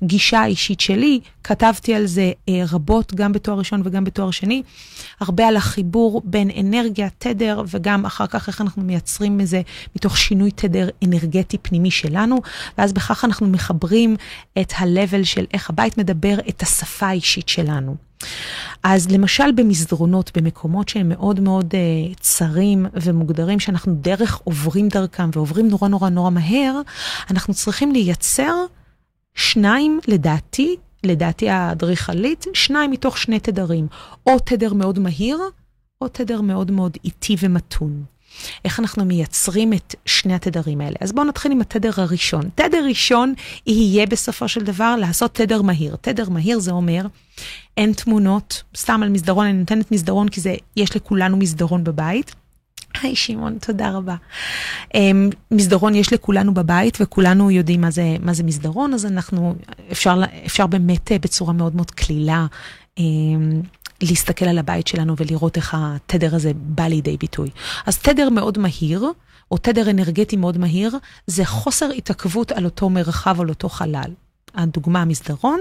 הגישה 0.01 0.39
האישית 0.39 0.79
שלי, 0.79 1.19
כתבתי 1.43 1.95
על 1.95 2.05
זה 2.05 2.31
רבות, 2.69 3.13
גם 3.13 3.31
בתואר 3.33 3.57
ראשון 3.57 3.81
וגם 3.85 4.03
בתואר 4.03 4.31
שני, 4.31 4.63
הרבה 5.19 5.47
על 5.47 5.57
החיבור 5.57 6.21
בין 6.25 6.49
אנרגיה, 6.59 7.07
תדר, 7.17 7.63
וגם 7.67 8.05
אחר 8.05 8.27
כך 8.27 8.47
איך 8.47 8.61
אנחנו 8.61 8.81
מייצרים 8.81 9.37
מזה 9.37 9.61
מתוך 9.95 10.17
שינוי 10.17 10.51
תדר 10.51 10.87
אנרגטי 11.03 11.57
פנימי 11.57 11.91
שלנו, 11.91 12.41
ואז 12.77 12.93
בכך 12.93 13.25
אנחנו 13.25 13.47
מחברים 13.47 14.15
את 14.61 14.73
ה-level 14.77 15.23
של 15.23 15.45
איך 15.53 15.69
הבית 15.69 15.97
מדבר 15.97 16.39
את 16.49 16.61
השפה 16.61 17.07
האישית 17.07 17.49
שלנו. 17.49 17.95
אז 18.83 19.11
למשל 19.11 19.51
במסדרונות, 19.55 20.37
במקומות 20.37 20.89
שהם 20.89 21.09
מאוד 21.09 21.39
מאוד 21.39 21.73
uh, 21.73 22.19
צרים 22.19 22.85
ומוגדרים, 22.93 23.59
שאנחנו 23.59 23.95
דרך 23.95 24.41
עוברים 24.43 24.87
דרכם 24.87 25.29
ועוברים 25.33 25.67
נורא 25.67 25.87
נורא 25.87 26.09
נורא 26.09 26.29
מהר, 26.29 26.81
אנחנו 27.29 27.53
צריכים 27.53 27.91
לייצר 27.91 28.53
שניים, 29.35 29.99
לדעתי, 30.07 30.75
לדעתי 31.03 31.49
האדריכלית, 31.49 32.45
שניים 32.53 32.91
מתוך 32.91 33.17
שני 33.17 33.39
תדרים, 33.39 33.87
או 34.27 34.39
תדר 34.39 34.73
מאוד 34.73 34.99
מהיר, 34.99 35.39
או 36.01 36.07
תדר 36.07 36.41
מאוד 36.41 36.71
מאוד 36.71 36.97
איטי 37.05 37.35
ומתון. 37.39 38.03
איך 38.65 38.79
אנחנו 38.79 39.05
מייצרים 39.05 39.73
את 39.73 39.95
שני 40.05 40.33
התדרים 40.33 40.81
האלה. 40.81 40.95
אז 41.01 41.11
בואו 41.11 41.25
נתחיל 41.25 41.51
עם 41.51 41.61
התדר 41.61 41.91
הראשון. 41.97 42.49
תדר 42.55 42.85
ראשון 42.87 43.33
יהיה 43.67 44.05
בסופו 44.05 44.47
של 44.47 44.63
דבר 44.63 44.95
לעשות 44.95 45.35
תדר 45.35 45.61
מהיר. 45.61 45.95
תדר 46.01 46.29
מהיר 46.29 46.59
זה 46.59 46.71
אומר, 46.71 47.05
אין 47.77 47.93
תמונות, 47.93 48.63
סתם 48.77 49.03
על 49.03 49.09
מסדרון, 49.09 49.45
אני 49.45 49.57
נותנת 49.57 49.91
מסדרון 49.91 50.29
כי 50.29 50.41
זה, 50.41 50.55
יש 50.77 50.95
לכולנו 50.95 51.37
מסדרון 51.37 51.83
בבית. 51.83 52.35
היי 53.01 53.15
שמעון, 53.15 53.57
תודה 53.61 53.91
רבה. 53.91 54.15
אמ, 54.93 55.29
מסדרון 55.51 55.95
יש 55.95 56.13
לכולנו 56.13 56.53
בבית 56.53 56.97
וכולנו 57.01 57.51
יודעים 57.51 57.81
מה 57.81 57.91
זה, 57.91 58.15
מה 58.19 58.33
זה 58.33 58.43
מסדרון, 58.43 58.93
אז 58.93 59.05
אנחנו, 59.05 59.55
אפשר, 59.91 60.21
אפשר 60.45 60.67
באמת 60.67 61.11
אה, 61.11 61.19
בצורה 61.19 61.53
מאוד 61.53 61.75
מאוד 61.75 61.91
קלילה 61.91 62.45
אמ, 62.97 63.61
להסתכל 64.09 64.45
על 64.45 64.57
הבית 64.57 64.87
שלנו 64.87 65.15
ולראות 65.17 65.57
איך 65.57 65.77
התדר 65.77 66.35
הזה 66.35 66.51
בא 66.55 66.83
לידי 66.83 67.17
ביטוי. 67.17 67.49
אז 67.85 67.97
תדר 67.97 68.29
מאוד 68.29 68.57
מהיר, 68.57 69.05
או 69.51 69.57
תדר 69.57 69.89
אנרגטי 69.89 70.37
מאוד 70.37 70.57
מהיר, 70.57 70.97
זה 71.27 71.45
חוסר 71.45 71.89
התעכבות 71.91 72.51
על 72.51 72.65
אותו 72.65 72.89
מרחב, 72.89 73.41
על 73.41 73.49
אותו 73.49 73.69
חלל. 73.69 74.11
הדוגמה 74.55 75.01
המסדרון. 75.01 75.59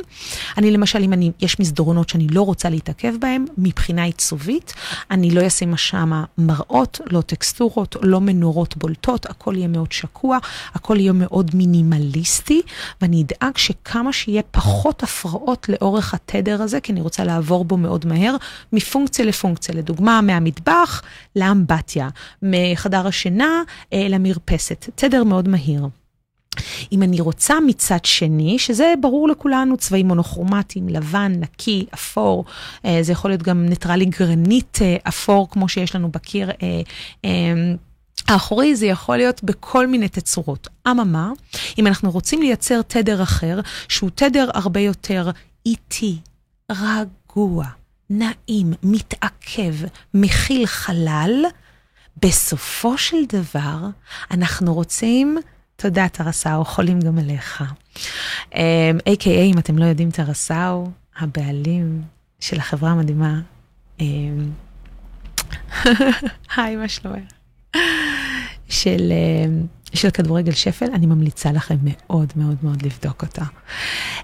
אני 0.59 0.71
למשל, 0.71 1.03
אם 1.03 1.13
אני, 1.13 1.31
יש 1.41 1.61
מסדרונות 1.61 2.09
שאני 2.09 2.29
לא 2.29 2.43
רוצה 2.43 2.69
להתעכב 2.69 3.15
בהם, 3.21 3.45
מבחינה 3.59 4.03
עיצובית, 4.03 4.75
אני 5.11 5.31
לא 5.31 5.47
אשים 5.47 5.77
שם 5.77 6.25
מראות, 6.39 7.01
לא 7.11 7.21
טקסטורות, 7.21 7.97
לא 8.03 8.21
מנורות 8.21 8.77
בולטות, 8.77 9.27
הכל 9.27 9.55
יהיה 9.57 9.69
מאוד 9.69 9.93
שקוע, 9.93 10.39
הכל 10.75 10.97
יהיה 11.01 11.13
מאוד 11.13 11.51
מינימליסטי, 11.55 12.63
ואני 13.01 13.23
אדאג 13.23 13.57
שכמה 13.57 14.13
שיהיה 14.13 14.43
פחות 14.51 15.03
הפרעות 15.03 15.69
לאורך 15.69 16.15
התדר 16.15 16.63
הזה, 16.63 16.81
כי 16.81 16.93
אני 16.93 17.01
רוצה 17.01 17.25
לעבור 17.25 17.65
בו 17.65 17.77
מאוד 17.77 18.07
מהר, 18.07 18.37
מפונקציה 18.73 19.25
לפונקציה. 19.25 19.73
לדוגמה, 19.75 20.21
מהמטבח 20.21 21.03
לאמבטיה, 21.37 22.09
מחדר 22.43 23.07
השינה 23.07 23.63
אה, 23.93 24.07
למרפסת. 24.09 24.89
תדר 24.95 25.25
מאוד 25.25 25.49
מהיר. 25.49 25.89
אם 26.93 27.03
אני 27.03 27.21
רוצה 27.21 27.55
מצד 27.67 28.05
שני, 28.05 28.59
שזה 28.59 28.95
ברור 29.01 29.29
לכולנו, 29.29 29.77
צבעים 29.77 30.09
מונוכרומטיים, 30.09 30.89
לבן, 30.89 31.33
נקי, 31.41 31.87
אפור, 31.95 32.45
אה, 32.85 32.99
זה 33.03 33.13
יכול 33.13 33.31
להיות 33.31 33.43
גם 33.43 33.67
ניטרלי 33.67 34.05
גרנית 34.05 34.79
אה, 34.83 34.97
אפור, 35.09 35.51
כמו 35.51 35.69
שיש 35.69 35.95
לנו 35.95 36.09
בקיר. 36.09 36.51
האחורי 38.29 38.77
זה 38.77 38.87
יכול 38.87 39.17
להיות 39.17 39.45
בכל 39.45 39.87
מיני 39.87 40.09
תצורות. 40.09 40.69
אממה, 40.89 41.31
אם 41.79 41.87
אנחנו 41.87 42.11
רוצים 42.11 42.43
לייצר 42.43 42.83
תדר 42.83 43.23
אחר, 43.23 43.61
שהוא 43.89 44.11
תדר 44.15 44.49
הרבה 44.55 44.81
יותר 44.81 45.31
איטי, 45.67 46.17
רגוע, 46.71 47.67
נעים, 48.11 48.73
מתעכב, 48.83 49.75
מכיל 50.15 50.67
חלל, 50.67 51.45
בסופו 52.23 52.99
של 52.99 53.17
דבר 53.29 53.79
אנחנו 54.31 54.75
רוצים, 54.75 55.39
תודה 55.77 56.09
טרסאו, 56.09 56.65
חולים 56.65 57.01
גם 57.01 57.19
עליך. 57.19 57.65
A.K.A. 58.53 59.29
אם 59.29 59.59
אתם 59.59 59.79
לא 59.79 59.85
יודעים 59.85 60.11
טרסאו, 60.11 60.91
הבעלים 61.19 62.03
של 62.41 62.59
החברה 62.59 62.91
המדהימה. 62.91 63.41
היי, 66.57 66.77
מה 66.77 66.89
שלומך? 66.89 67.23
של, 68.69 69.13
אה, 69.13 69.47
של 69.95 70.11
כדורגל 70.11 70.53
שפל, 70.53 70.87
אני 70.95 71.07
ממליצה 71.07 71.53
לכם 71.53 71.77
מאוד 71.85 72.33
מאוד 72.37 72.57
מאוד 72.63 72.83
לבדוק 72.83 73.23
אותה. 73.23 73.43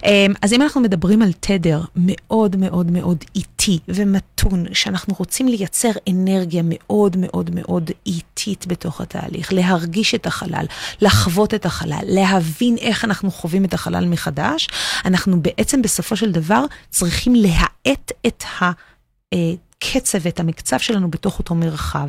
אה, 0.05 0.27
אז 0.43 0.53
אם 0.53 0.63
אנחנו 0.63 0.81
מדברים 0.81 1.23
על 1.23 1.33
תדר 1.41 1.83
מאוד 1.97 2.57
מאוד 2.57 2.91
מאוד 2.91 3.25
איטי 3.35 3.79
ומתון, 3.89 4.65
שאנחנו 4.73 5.15
רוצים 5.19 5.49
לייצר 5.49 5.91
אנרגיה 6.09 6.63
מאוד 6.65 7.17
מאוד 7.17 7.51
מאוד 7.55 7.91
איטית 8.07 8.67
בתוך 8.67 9.01
התהליך, 9.01 9.53
להרגיש 9.53 10.15
את 10.15 10.27
החלל, 10.27 10.65
לחוות 11.01 11.55
את 11.55 11.67
החלל, 11.67 12.03
להבין 12.05 12.77
איך 12.79 13.05
אנחנו 13.05 13.31
חווים 13.31 13.65
את 13.65 13.75
החלל 13.75 14.05
מחדש, 14.05 14.69
אנחנו 15.05 15.43
בעצם 15.43 15.83
בסופו 15.83 16.17
של 16.17 16.33
דבר 16.33 16.65
צריכים 16.91 17.35
להאט 17.35 18.13
את 18.27 18.45
ה... 18.61 18.71
אה, 19.83 19.89
הקצב 19.89 20.19
ואת 20.23 20.41
המקצב 20.41 20.79
שלנו 20.79 21.11
בתוך 21.11 21.39
אותו 21.39 21.55
מרחב. 21.55 22.09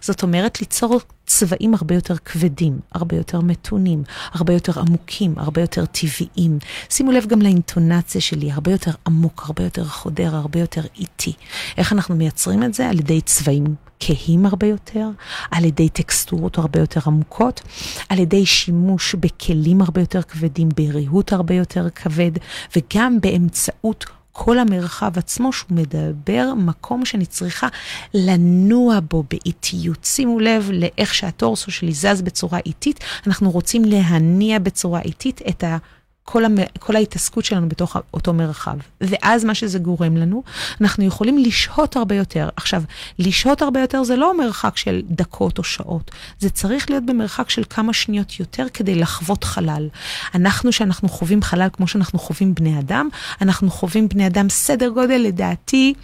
זאת 0.00 0.22
אומרת, 0.22 0.60
ליצור 0.60 1.00
צבעים 1.26 1.74
הרבה 1.74 1.94
יותר 1.94 2.16
כבדים, 2.16 2.78
הרבה 2.92 3.16
יותר 3.16 3.40
מתונים, 3.40 4.02
הרבה 4.32 4.52
יותר 4.52 4.80
עמוקים, 4.80 5.34
הרבה 5.36 5.60
יותר 5.60 5.84
טבעיים. 5.86 6.58
שימו 6.90 7.12
לב 7.12 7.26
גם 7.26 7.42
לאינטונציה 7.42 8.20
שלי, 8.20 8.52
הרבה 8.52 8.70
יותר 8.70 8.90
עמוק, 9.06 9.44
הרבה 9.46 9.64
יותר 9.64 9.84
חודר, 9.84 10.36
הרבה 10.36 10.60
יותר 10.60 10.82
איטי. 10.96 11.32
איך 11.76 11.92
אנחנו 11.92 12.16
מייצרים 12.16 12.64
את 12.64 12.74
זה? 12.74 12.88
על 12.88 12.98
ידי 12.98 13.20
צבעים 13.20 13.64
כהים 14.00 14.46
הרבה 14.46 14.66
יותר, 14.66 15.08
על 15.50 15.64
ידי 15.64 15.88
טקסטורות 15.88 16.58
הרבה 16.58 16.80
יותר 16.80 17.00
עמוקות, 17.06 17.60
על 18.08 18.18
ידי 18.18 18.46
שימוש 18.46 19.14
בכלים 19.14 19.80
הרבה 19.80 20.00
יותר 20.00 20.22
כבדים, 20.22 20.68
בריהוט 20.76 21.32
הרבה 21.32 21.54
יותר 21.54 21.90
כבד, 21.90 22.32
וגם 22.76 23.20
באמצעות 23.20 24.04
כל 24.32 24.58
המרחב 24.58 25.18
עצמו 25.18 25.52
שהוא 25.52 25.68
מדבר 25.70 26.52
מקום 26.56 27.04
שאני 27.04 27.26
צריכה 27.26 27.68
לנוע 28.14 28.98
בו 29.10 29.24
באיטיות. 29.30 30.04
שימו 30.04 30.40
לב 30.40 30.70
לאיך 30.72 31.14
שהטורסו 31.14 31.70
שלי 31.70 31.92
זז 31.92 32.22
בצורה 32.22 32.58
איטית, 32.66 33.00
אנחנו 33.26 33.50
רוצים 33.50 33.84
להניע 33.84 34.58
בצורה 34.58 35.00
איטית 35.00 35.40
את 35.48 35.64
ה... 35.64 35.76
כל, 36.24 36.44
המ... 36.44 36.54
כל 36.78 36.96
ההתעסקות 36.96 37.44
שלנו 37.44 37.68
בתוך 37.68 37.96
אותו 38.14 38.32
מרחב. 38.32 38.76
ואז 39.00 39.44
מה 39.44 39.54
שזה 39.54 39.78
גורם 39.78 40.16
לנו, 40.16 40.42
אנחנו 40.80 41.04
יכולים 41.04 41.38
לשהות 41.38 41.96
הרבה 41.96 42.14
יותר. 42.14 42.48
עכשיו, 42.56 42.82
לשהות 43.18 43.62
הרבה 43.62 43.80
יותר 43.80 44.04
זה 44.04 44.16
לא 44.16 44.38
מרחק 44.38 44.76
של 44.76 45.02
דקות 45.04 45.58
או 45.58 45.64
שעות, 45.64 46.10
זה 46.38 46.50
צריך 46.50 46.90
להיות 46.90 47.06
במרחק 47.06 47.50
של 47.50 47.62
כמה 47.70 47.92
שניות 47.92 48.40
יותר 48.40 48.66
כדי 48.74 48.94
לחוות 48.94 49.44
חלל. 49.44 49.88
אנחנו, 50.34 50.72
שאנחנו 50.72 51.08
חווים 51.08 51.42
חלל 51.42 51.68
כמו 51.72 51.88
שאנחנו 51.88 52.18
חווים 52.18 52.54
בני 52.54 52.78
אדם, 52.78 53.08
אנחנו 53.40 53.70
חווים 53.70 54.08
בני 54.08 54.26
אדם 54.26 54.48
סדר 54.48 54.88
גודל, 54.88 55.18
לדעתי, 55.18 55.94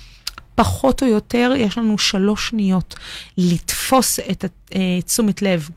פחות 0.55 1.03
או 1.03 1.07
יותר, 1.07 1.53
יש 1.57 1.79
לנו 1.79 1.99
שלוש 1.99 2.49
שניות 2.49 2.95
לתפוס 3.39 4.21
את 4.21 4.45
אה, 4.75 4.81
תשומת 5.05 5.43
לב 5.43 5.69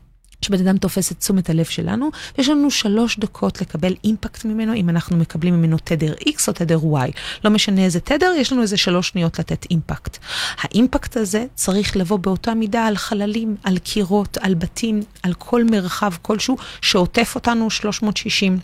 שבן 0.44 0.68
אדם 0.68 0.76
תופס 0.76 1.12
את 1.12 1.18
תשומת 1.18 1.50
הלב 1.50 1.64
שלנו, 1.64 2.10
ויש 2.38 2.48
לנו 2.48 2.70
שלוש 2.70 3.18
דקות 3.18 3.60
לקבל 3.60 3.94
אימפקט 4.04 4.44
ממנו, 4.44 4.74
אם 4.74 4.88
אנחנו 4.88 5.16
מקבלים 5.16 5.54
ממנו 5.54 5.76
תדר 5.84 6.14
X 6.28 6.48
או 6.48 6.52
תדר 6.52 6.78
Y. 6.78 7.10
לא 7.44 7.50
משנה 7.50 7.84
איזה 7.84 8.00
תדר, 8.00 8.32
יש 8.38 8.52
לנו 8.52 8.62
איזה 8.62 8.76
שלוש 8.76 9.08
שניות 9.08 9.38
לתת 9.38 9.66
אימפקט. 9.70 10.18
האימפקט 10.58 11.16
הזה 11.16 11.44
צריך 11.54 11.96
לבוא 11.96 12.18
באותה 12.18 12.54
מידה 12.54 12.86
על 12.86 12.96
חללים, 12.96 13.56
על 13.64 13.78
קירות, 13.78 14.38
על 14.40 14.54
בתים, 14.54 15.00
על 15.22 15.34
כל 15.34 15.64
מרחב 15.64 16.12
כלשהו 16.22 16.56
שעוטף 16.80 17.32
אותנו 17.34 17.70
360 17.70 18.58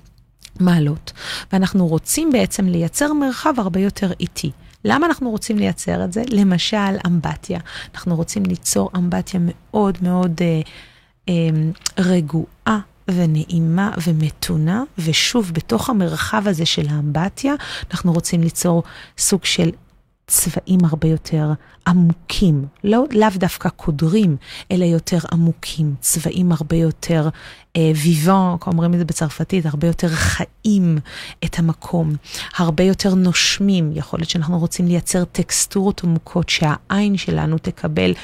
מעלות. 0.60 1.12
ואנחנו 1.52 1.86
רוצים 1.86 2.32
בעצם 2.32 2.66
לייצר 2.66 3.12
מרחב 3.12 3.54
הרבה 3.56 3.80
יותר 3.80 4.12
איטי. 4.20 4.50
למה 4.84 5.06
אנחנו 5.06 5.30
רוצים 5.30 5.58
לייצר 5.58 6.04
את 6.04 6.12
זה? 6.12 6.22
למשל, 6.30 6.96
אמבטיה. 7.06 7.60
אנחנו 7.94 8.16
רוצים 8.16 8.46
ליצור 8.46 8.90
אמבטיה 8.96 9.40
מאוד 9.42 9.98
מאוד... 10.02 10.40
Uh, 10.64 10.68
רגועה 11.98 12.78
ונעימה 13.10 13.90
ומתונה, 14.06 14.82
ושוב, 14.98 15.50
בתוך 15.54 15.90
המרחב 15.90 16.42
הזה 16.46 16.66
של 16.66 16.86
האמבטיה, 16.90 17.54
אנחנו 17.90 18.12
רוצים 18.12 18.40
ליצור 18.40 18.82
סוג 19.18 19.44
של 19.44 19.70
צבעים 20.28 20.80
הרבה 20.84 21.08
יותר 21.08 21.52
עמוקים, 21.86 22.64
לא, 22.84 23.04
לאו 23.12 23.28
דווקא 23.34 23.68
קודרים, 23.68 24.36
אלא 24.72 24.84
יותר 24.84 25.18
עמוקים, 25.32 25.94
צבעים 26.00 26.52
הרבה 26.52 26.76
יותר 26.76 27.28
אה, 27.76 27.92
כמו 28.60 28.72
אומרים 28.72 28.94
את 28.94 28.98
זה 28.98 29.04
בצרפתית, 29.04 29.66
הרבה 29.66 29.86
יותר 29.86 30.08
חיים 30.08 30.98
את 31.44 31.58
המקום, 31.58 32.12
הרבה 32.56 32.84
יותר 32.84 33.14
נושמים. 33.14 33.90
יכול 33.94 34.18
להיות 34.20 34.30
שאנחנו 34.30 34.58
רוצים 34.58 34.86
לייצר 34.86 35.24
טקסטורות 35.24 36.04
עמוקות, 36.04 36.48
שהעין 36.48 37.16
שלנו 37.16 37.58
תקבל 37.58 38.14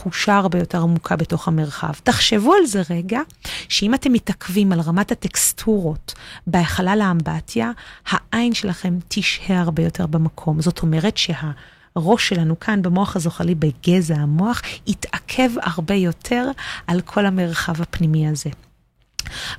תחושה 0.00 0.36
הרבה 0.36 0.58
יותר 0.58 0.82
עמוקה 0.82 1.16
בתוך 1.16 1.48
המרחב. 1.48 1.92
תחשבו 2.02 2.54
על 2.54 2.66
זה 2.66 2.82
רגע, 2.90 3.20
שאם 3.68 3.94
אתם 3.94 4.12
מתעכבים 4.12 4.72
על 4.72 4.80
רמת 4.80 5.12
הטקסטורות 5.12 6.14
בחלל 6.46 7.00
האמבטיה, 7.02 7.70
העין 8.08 8.54
שלכם 8.54 8.98
תשהה 9.08 9.60
הרבה 9.60 9.82
יותר 9.82 10.06
במקום. 10.06 10.60
זאת 10.60 10.82
אומרת 10.82 11.16
שה... 11.16 11.50
הראש 11.96 12.28
שלנו 12.28 12.60
כאן 12.60 12.82
במוח 12.82 13.16
הזוחלי, 13.16 13.54
בגזע 13.54 14.14
המוח, 14.14 14.62
יתעכב 14.86 15.50
הרבה 15.62 15.94
יותר 15.94 16.50
על 16.86 17.00
כל 17.00 17.26
המרחב 17.26 17.82
הפנימי 17.82 18.28
הזה. 18.28 18.50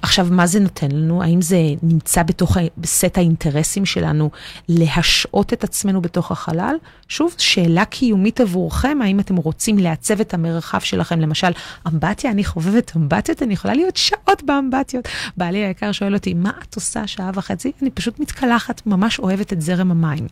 עכשיו, 0.01 0.27
מה 0.31 0.47
זה 0.47 0.59
נותן 0.59 0.91
לנו? 0.91 1.23
האם 1.23 1.41
זה 1.41 1.57
נמצא 1.83 2.23
בתוך 2.23 2.57
סט 2.85 3.17
האינטרסים 3.17 3.85
שלנו 3.85 4.31
להשעות 4.69 5.53
את 5.53 5.63
עצמנו 5.63 6.01
בתוך 6.01 6.31
החלל? 6.31 6.75
שוב, 7.07 7.35
שאלה 7.37 7.85
קיומית 7.85 8.41
עבורכם, 8.41 8.97
האם 9.03 9.19
אתם 9.19 9.35
רוצים 9.35 9.77
לעצב 9.77 10.19
את 10.19 10.33
המרחב 10.33 10.79
שלכם? 10.79 11.19
למשל, 11.19 11.51
אמבטיה, 11.87 12.31
אני 12.31 12.43
חובבת 12.43 12.91
אמבטיות, 12.95 13.43
אני 13.43 13.53
יכולה 13.53 13.73
להיות 13.73 13.97
שעות 13.97 14.43
באמבטיות. 14.45 15.07
בעלי 15.37 15.65
היקר 15.65 15.91
שואל 15.91 16.13
אותי, 16.13 16.33
מה 16.33 16.51
את 16.69 16.75
עושה 16.75 17.07
שעה 17.07 17.31
וחצי? 17.33 17.71
אני 17.81 17.89
פשוט 17.89 18.19
מתקלחת, 18.19 18.81
ממש 18.85 19.19
אוהבת 19.19 19.53
את 19.53 19.61
זרם 19.61 19.91
המים. 19.91 20.27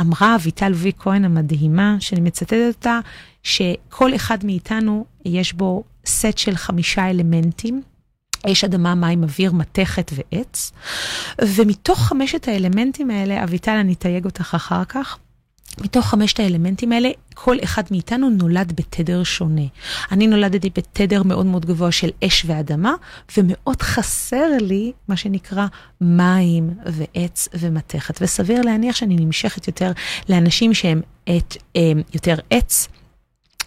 אמרה 0.00 0.34
אביטל 0.34 0.72
וי 0.74 0.92
כהן 0.98 1.24
המדהימה, 1.24 1.96
שאני 2.00 2.20
מצטטת 2.20 2.56
אותה, 2.68 2.98
שכל 3.42 4.14
אחד 4.14 4.44
מאיתנו 4.44 5.04
יש 5.24 5.52
בו 5.52 5.84
סט 6.06 6.38
של 6.38 6.56
חמישה 6.56 7.10
אלמנטים. 7.10 7.82
אש, 8.46 8.64
אדמה, 8.64 8.94
מים, 8.94 9.22
אוויר, 9.22 9.52
מתכת 9.52 10.10
ועץ. 10.14 10.72
ומתוך 11.42 11.98
חמשת 11.98 12.48
האלמנטים 12.48 13.10
האלה, 13.10 13.44
אביטל, 13.44 13.72
אני 13.72 13.92
אתייג 13.92 14.24
אותך 14.24 14.52
אחר 14.56 14.84
כך. 14.84 15.18
מתוך 15.80 16.06
חמשת 16.06 16.40
האלמנטים 16.40 16.92
האלה, 16.92 17.08
כל 17.34 17.56
אחד 17.64 17.82
מאיתנו 17.90 18.30
נולד 18.30 18.72
בתדר 18.76 19.24
שונה. 19.24 19.62
אני 20.12 20.26
נולדתי 20.26 20.70
בתדר 20.70 21.22
מאוד 21.22 21.46
מאוד 21.46 21.66
גבוה 21.66 21.92
של 21.92 22.10
אש 22.24 22.44
ואדמה, 22.46 22.94
ומאוד 23.36 23.82
חסר 23.82 24.48
לי 24.60 24.92
מה 25.08 25.16
שנקרא 25.16 25.66
מים 26.00 26.70
ועץ 26.86 27.48
ומתכת. 27.54 28.22
וסביר 28.22 28.62
להניח 28.62 28.96
שאני 28.96 29.16
נמשכת 29.16 29.66
יותר 29.66 29.92
לאנשים 30.28 30.74
שהם 30.74 31.00
את, 31.36 31.56
יותר 32.14 32.34
עץ, 32.50 32.88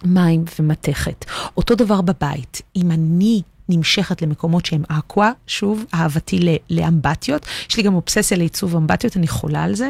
מים 0.03 0.45
ומתכת. 0.59 1.25
אותו 1.57 1.75
דבר 1.75 2.01
בבית. 2.01 2.61
אם 2.75 2.91
אני 2.91 3.41
נמשכת 3.69 4.21
למקומות 4.21 4.65
שהם 4.65 4.84
אקווה, 4.88 5.32
שוב, 5.47 5.86
אהבתי 5.93 6.58
לאמבטיות. 6.69 7.45
יש 7.69 7.78
לי 7.78 7.84
גם 7.84 7.95
אובססיה 7.95 8.38
לעיצוב 8.38 8.75
אמבטיות, 8.75 9.17
אני 9.17 9.28
חולה 9.28 9.63
על 9.63 9.75
זה. 9.75 9.89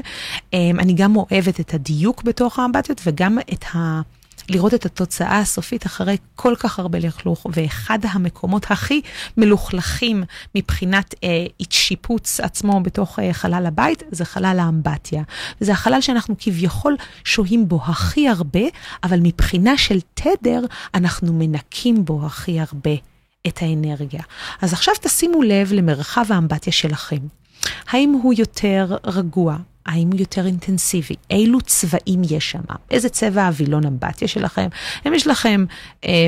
אמ, 0.53 0.79
אני 0.79 0.93
גם 0.93 1.15
אוהבת 1.15 1.59
את 1.59 1.73
הדיוק 1.73 2.23
בתוך 2.23 2.59
האמבטיות 2.59 3.01
וגם 3.05 3.37
את 3.53 3.65
ה... 3.75 4.01
לראות 4.49 4.73
את 4.73 4.85
התוצאה 4.85 5.39
הסופית 5.39 5.85
אחרי 5.85 6.17
כל 6.35 6.53
כך 6.59 6.79
הרבה 6.79 6.99
לכלוך, 6.99 7.45
ואחד 7.53 7.99
המקומות 8.03 8.71
הכי 8.71 9.01
מלוכלכים 9.37 10.23
מבחינת 10.55 11.15
אה, 11.23 11.45
שיפוץ 11.69 12.39
עצמו 12.39 12.81
בתוך 12.83 13.19
אה, 13.19 13.33
חלל 13.33 13.65
הבית, 13.65 14.03
זה 14.11 14.25
חלל 14.25 14.59
האמבטיה. 14.59 15.23
וזה 15.61 15.71
החלל 15.71 16.01
שאנחנו 16.01 16.35
כביכול 16.39 16.95
שוהים 17.23 17.67
בו 17.67 17.79
הכי 17.83 18.27
הרבה, 18.27 18.63
אבל 19.03 19.19
מבחינה 19.21 19.77
של 19.77 19.99
תדר, 20.13 20.61
אנחנו 20.93 21.33
מנקים 21.33 22.05
בו 22.05 22.25
הכי 22.25 22.59
הרבה 22.59 22.95
את 23.47 23.61
האנרגיה. 23.61 24.21
אז 24.61 24.73
עכשיו 24.73 24.95
תשימו 25.01 25.41
לב 25.41 25.73
למרחב 25.73 26.25
האמבטיה 26.29 26.73
שלכם. 26.73 27.17
האם 27.89 28.09
הוא 28.23 28.33
יותר 28.37 28.97
רגוע? 29.03 29.57
האם 29.85 30.09
הוא 30.11 30.19
יותר 30.19 30.45
אינטנסיבי? 30.45 31.15
אילו 31.29 31.61
צבעים 31.61 32.21
יש 32.29 32.51
שם? 32.51 32.61
איזה 32.91 33.09
צבע 33.09 33.47
הווילון 33.47 33.85
אמבטיה 33.85 34.27
שלכם? 34.27 34.67
האם 35.05 35.13
יש 35.13 35.27
לכם... 35.27 35.65
אה, 36.05 36.27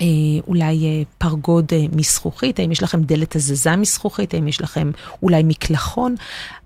אה, 0.00 0.06
אולי 0.46 0.84
אה, 0.84 1.02
פרגוד 1.18 1.66
אה, 1.72 1.84
מזכוכית, 1.92 2.58
האם 2.58 2.72
יש 2.72 2.82
לכם 2.82 3.02
דלת 3.02 3.36
הזזה 3.36 3.76
מזכוכית, 3.76 4.34
האם 4.34 4.48
יש 4.48 4.60
לכם 4.60 4.90
אולי 5.22 5.42
מקלחון, 5.42 6.14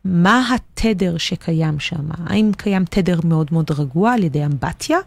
מה 0.04 0.54
התדר 0.54 1.18
שקיים 1.18 1.80
שם? 1.80 2.08
האם 2.26 2.50
קיים 2.56 2.84
תדר 2.84 3.20
מאוד 3.24 3.46
מאוד 3.52 3.70
רגוע 3.70 4.12
על 4.12 4.24
ידי 4.24 4.44
אמבטיה, 4.44 4.98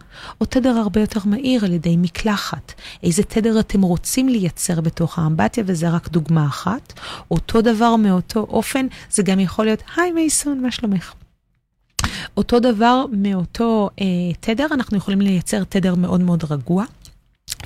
או 0.41 0.45
תדר 0.45 0.69
הרבה 0.69 1.01
יותר 1.01 1.19
מהיר 1.25 1.65
על 1.65 1.73
ידי 1.73 1.97
מקלחת? 1.97 2.73
איזה 3.03 3.23
תדר 3.23 3.59
אתם 3.59 3.81
רוצים 3.81 4.29
לייצר 4.29 4.81
בתוך 4.81 5.19
האמבטיה, 5.19 5.63
וזה 5.67 5.89
רק 5.89 6.09
דוגמה 6.09 6.45
אחת. 6.45 6.93
אותו 7.31 7.61
דבר 7.61 7.95
מאותו 7.95 8.39
אופן, 8.39 8.87
זה 9.11 9.23
גם 9.23 9.39
יכול 9.39 9.65
להיות, 9.65 9.83
היי 9.97 10.11
מייסון, 10.11 10.61
מה 10.61 10.71
שלומך? 10.71 11.13
אותו 12.37 12.59
דבר 12.59 13.05
מאותו 13.11 13.89
אה, 14.01 14.05
תדר, 14.39 14.67
אנחנו 14.71 14.97
יכולים 14.97 15.21
לייצר 15.21 15.63
תדר 15.63 15.95
מאוד 15.95 16.21
מאוד 16.21 16.43
רגוע. 16.49 16.85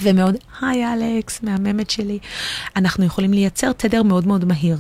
ומאוד, 0.02 0.36
היי 0.62 0.94
אלכס, 0.94 1.44
מהממת 1.44 1.90
שלי. 1.90 2.20
אנחנו 2.76 3.06
יכולים 3.06 3.34
לייצר 3.34 3.72
תדר 3.72 4.04
מאוד 4.04 4.28
מאוד 4.28 4.46
מהיר. 4.46 4.78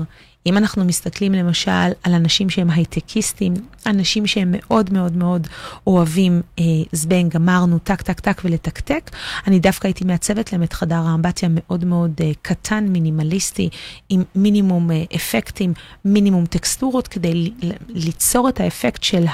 אם 0.47 0.57
אנחנו 0.57 0.85
מסתכלים 0.85 1.33
למשל 1.33 1.91
על 2.03 2.13
אנשים 2.13 2.49
שהם 2.49 2.69
הייטקיסטים, 2.69 3.53
אנשים 3.85 4.27
שהם 4.27 4.53
מאוד 4.57 4.93
מאוד 4.93 5.17
מאוד 5.17 5.47
אוהבים 5.87 6.41
אה, 6.59 6.63
זבנג, 6.91 7.33
גמרנו, 7.33 7.79
טק 7.79 8.01
טק 8.01 8.19
טק 8.19 8.41
ולתקתק, 8.45 9.11
אני 9.47 9.59
דווקא 9.59 9.87
הייתי 9.87 10.05
מעצבת 10.05 10.51
להם 10.53 10.63
את 10.63 10.73
חדר 10.73 10.95
האמבטיה 10.95 11.49
מאוד 11.51 11.85
מאוד 11.85 12.11
אה, 12.21 12.31
קטן, 12.41 12.87
מינימליסטי, 12.87 13.69
עם 14.09 14.23
מינימום 14.35 14.91
אה, 14.91 15.03
אפקטים, 15.15 15.73
מינימום 16.05 16.45
טקסטורות, 16.45 17.07
כדי 17.07 17.51
ליצור 17.89 18.49
את 18.49 18.59
האפקט 18.59 19.03
של 19.03 19.25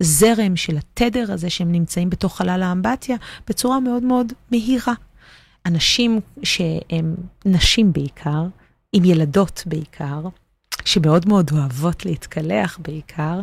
הזרם, 0.00 0.56
של 0.56 0.76
התדר 0.76 1.32
הזה 1.32 1.50
שהם 1.50 1.72
נמצאים 1.72 2.10
בתוך 2.10 2.36
חלל 2.36 2.62
האמבטיה, 2.62 3.16
בצורה 3.48 3.80
מאוד 3.80 4.02
מאוד 4.02 4.32
מהירה. 4.50 4.94
אנשים 5.66 6.20
שהם 6.42 7.14
נשים 7.44 7.92
בעיקר, 7.92 8.46
עם 8.92 9.04
ילדות 9.04 9.62
בעיקר, 9.66 10.20
שמאוד 10.84 11.28
מאוד 11.28 11.50
אוהבות 11.52 12.04
להתקלח 12.04 12.78
בעיקר, 12.82 13.40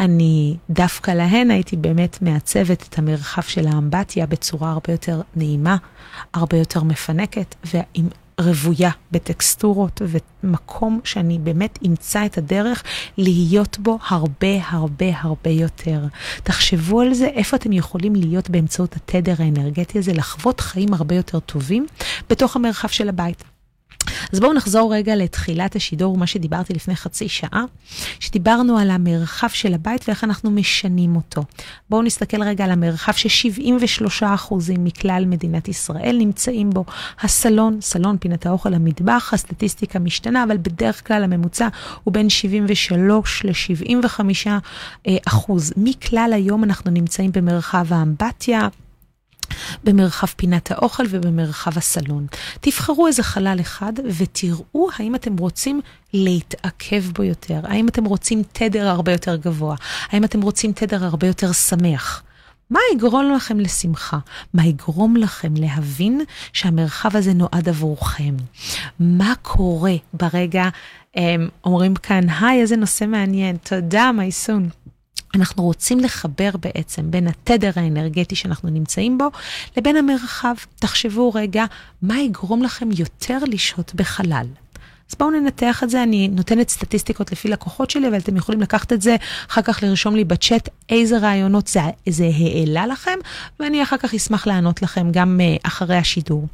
אני 0.00 0.56
דווקא 0.70 1.10
להן 1.10 1.50
הייתי 1.50 1.76
באמת 1.76 2.22
מעצבת 2.22 2.82
את 2.88 2.98
המרחב 2.98 3.42
של 3.42 3.66
האמבטיה 3.66 4.26
בצורה 4.26 4.70
הרבה 4.70 4.92
יותר 4.92 5.20
נעימה, 5.36 5.76
הרבה 6.34 6.56
יותר 6.56 6.82
מפנקת, 6.82 7.54
ועם 7.64 8.08
רוויה 8.38 8.90
בטקסטורות 9.12 10.02
ומקום 10.42 11.00
שאני 11.04 11.38
באמת 11.38 11.78
אמצא 11.86 12.26
את 12.26 12.38
הדרך 12.38 12.82
להיות 13.18 13.78
בו 13.78 13.98
הרבה 14.08 14.68
הרבה 14.68 15.06
הרבה 15.20 15.50
יותר. 15.50 16.00
תחשבו 16.42 17.00
על 17.00 17.14
זה, 17.14 17.26
איפה 17.26 17.56
אתם 17.56 17.72
יכולים 17.72 18.14
להיות 18.14 18.50
באמצעות 18.50 18.96
התדר 18.96 19.34
האנרגטי 19.38 19.98
הזה, 19.98 20.12
לחוות 20.12 20.60
חיים 20.60 20.94
הרבה 20.94 21.14
יותר 21.14 21.40
טובים 21.40 21.86
בתוך 22.30 22.56
המרחב 22.56 22.88
של 22.88 23.08
הבית. 23.08 23.44
אז 24.32 24.40
בואו 24.40 24.52
נחזור 24.52 24.94
רגע 24.94 25.16
לתחילת 25.16 25.76
השידור, 25.76 26.16
מה 26.16 26.26
שדיברתי 26.26 26.74
לפני 26.74 26.96
חצי 26.96 27.28
שעה, 27.28 27.64
שדיברנו 28.20 28.78
על 28.78 28.90
המרחב 28.90 29.48
של 29.48 29.74
הבית 29.74 30.04
ואיך 30.08 30.24
אנחנו 30.24 30.50
משנים 30.50 31.16
אותו. 31.16 31.42
בואו 31.90 32.02
נסתכל 32.02 32.42
רגע 32.42 32.64
על 32.64 32.70
המרחב 32.70 33.12
ש-73% 33.12 34.54
מכלל 34.78 35.24
מדינת 35.26 35.68
ישראל 35.68 36.16
נמצאים 36.18 36.70
בו. 36.70 36.84
הסלון, 37.20 37.78
סלון, 37.80 38.18
פינת 38.18 38.46
האוכל, 38.46 38.74
המטבח, 38.74 39.30
הסטטיסטיקה 39.34 39.98
משתנה, 39.98 40.44
אבל 40.44 40.56
בדרך 40.56 41.06
כלל 41.06 41.24
הממוצע 41.24 41.68
הוא 42.04 42.14
בין 42.14 42.30
73 42.30 43.44
ל-75 43.44 44.20
אחוז. 45.26 45.72
מכלל 45.76 46.30
היום 46.34 46.64
אנחנו 46.64 46.90
נמצאים 46.90 47.32
במרחב 47.32 47.86
האמבטיה. 47.90 48.68
במרחב 49.84 50.26
פינת 50.26 50.70
האוכל 50.70 51.04
ובמרחב 51.10 51.78
הסלון. 51.78 52.26
תבחרו 52.60 53.06
איזה 53.06 53.22
חלל 53.22 53.58
אחד 53.60 53.92
ותראו 54.18 54.88
האם 54.96 55.14
אתם 55.14 55.36
רוצים 55.36 55.80
להתעכב 56.14 57.04
בו 57.14 57.22
יותר, 57.22 57.60
האם 57.64 57.88
אתם 57.88 58.04
רוצים 58.04 58.42
תדר 58.52 58.88
הרבה 58.88 59.12
יותר 59.12 59.36
גבוה, 59.36 59.76
האם 60.10 60.24
אתם 60.24 60.40
רוצים 60.40 60.72
תדר 60.72 61.04
הרבה 61.04 61.26
יותר 61.26 61.52
שמח. 61.52 62.22
מה 62.70 62.80
יגרום 62.94 63.32
לכם 63.36 63.60
לשמחה? 63.60 64.18
מה 64.54 64.66
יגרום 64.66 65.16
לכם 65.16 65.54
להבין 65.56 66.24
שהמרחב 66.52 67.16
הזה 67.16 67.34
נועד 67.34 67.68
עבורכם? 67.68 68.34
מה 69.00 69.32
קורה 69.42 69.94
ברגע, 70.12 70.68
הם 71.14 71.48
אומרים 71.64 71.94
כאן, 71.94 72.28
היי, 72.28 72.60
איזה 72.60 72.76
נושא 72.76 73.04
מעניין, 73.04 73.56
תודה, 73.56 74.12
מייסון. 74.12 74.68
אנחנו 75.34 75.62
רוצים 75.62 76.00
לחבר 76.00 76.50
בעצם 76.60 77.10
בין 77.10 77.28
התדר 77.28 77.70
האנרגטי 77.76 78.36
שאנחנו 78.36 78.70
נמצאים 78.70 79.18
בו 79.18 79.30
לבין 79.76 79.96
המרחב. 79.96 80.54
תחשבו 80.76 81.32
רגע, 81.34 81.64
מה 82.02 82.20
יגרום 82.20 82.62
לכם 82.62 82.88
יותר 82.98 83.38
לשהות 83.46 83.94
בחלל? 83.94 84.46
אז 85.10 85.14
בואו 85.18 85.30
ננתח 85.30 85.82
את 85.82 85.90
זה, 85.90 86.02
אני 86.02 86.28
נותנת 86.28 86.68
סטטיסטיקות 86.68 87.32
לפי 87.32 87.48
לקוחות 87.48 87.90
שלי, 87.90 88.08
אבל 88.08 88.16
אתם 88.16 88.36
יכולים 88.36 88.60
לקחת 88.60 88.92
את 88.92 89.02
זה, 89.02 89.16
אחר 89.50 89.62
כך 89.62 89.82
לרשום 89.82 90.16
לי 90.16 90.24
בצ'אט 90.24 90.68
איזה 90.88 91.18
רעיונות 91.18 91.66
זה, 91.66 91.80
זה 92.08 92.30
העלה 92.34 92.86
לכם, 92.86 93.18
ואני 93.60 93.82
אחר 93.82 93.96
כך 93.96 94.14
אשמח 94.14 94.46
לענות 94.46 94.82
לכם 94.82 95.12
גם 95.12 95.40
uh, 95.40 95.60
אחרי 95.62 95.96
השידור. 95.96 96.46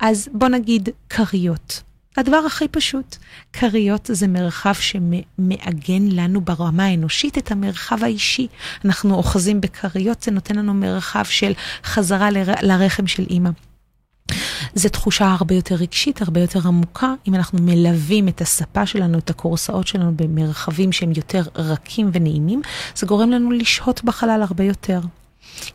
אז 0.00 0.28
בואו 0.32 0.50
נגיד 0.50 0.88
כריות. 1.10 1.82
הדבר 2.16 2.36
הכי 2.46 2.68
פשוט, 2.68 3.16
כריות 3.52 4.10
זה 4.12 4.28
מרחב 4.28 4.74
שמעגן 4.74 6.08
לנו 6.10 6.40
ברמה 6.40 6.84
האנושית 6.84 7.38
את 7.38 7.50
המרחב 7.50 8.04
האישי. 8.04 8.46
אנחנו 8.84 9.14
אוחזים 9.14 9.60
בכריות, 9.60 10.22
זה 10.22 10.30
נותן 10.30 10.56
לנו 10.56 10.74
מרחב 10.74 11.24
של 11.24 11.52
חזרה 11.84 12.30
ל, 12.30 12.36
לרחם 12.62 13.06
של 13.06 13.26
אימא. 13.30 13.50
זו 14.74 14.88
תחושה 14.88 15.34
הרבה 15.38 15.54
יותר 15.54 15.74
רגשית, 15.74 16.22
הרבה 16.22 16.40
יותר 16.40 16.68
עמוקה, 16.68 17.12
אם 17.28 17.34
אנחנו 17.34 17.58
מלווים 17.62 18.28
את 18.28 18.40
הספה 18.40 18.86
שלנו, 18.86 19.18
את 19.18 19.30
הקורסאות 19.30 19.86
שלנו 19.86 20.12
במרחבים 20.16 20.92
שהם 20.92 21.12
יותר 21.16 21.42
רכים 21.54 22.10
ונעימים, 22.12 22.62
זה 22.94 23.06
גורם 23.06 23.30
לנו 23.30 23.50
לשהות 23.50 24.04
בחלל 24.04 24.42
הרבה 24.42 24.64
יותר. 24.64 25.00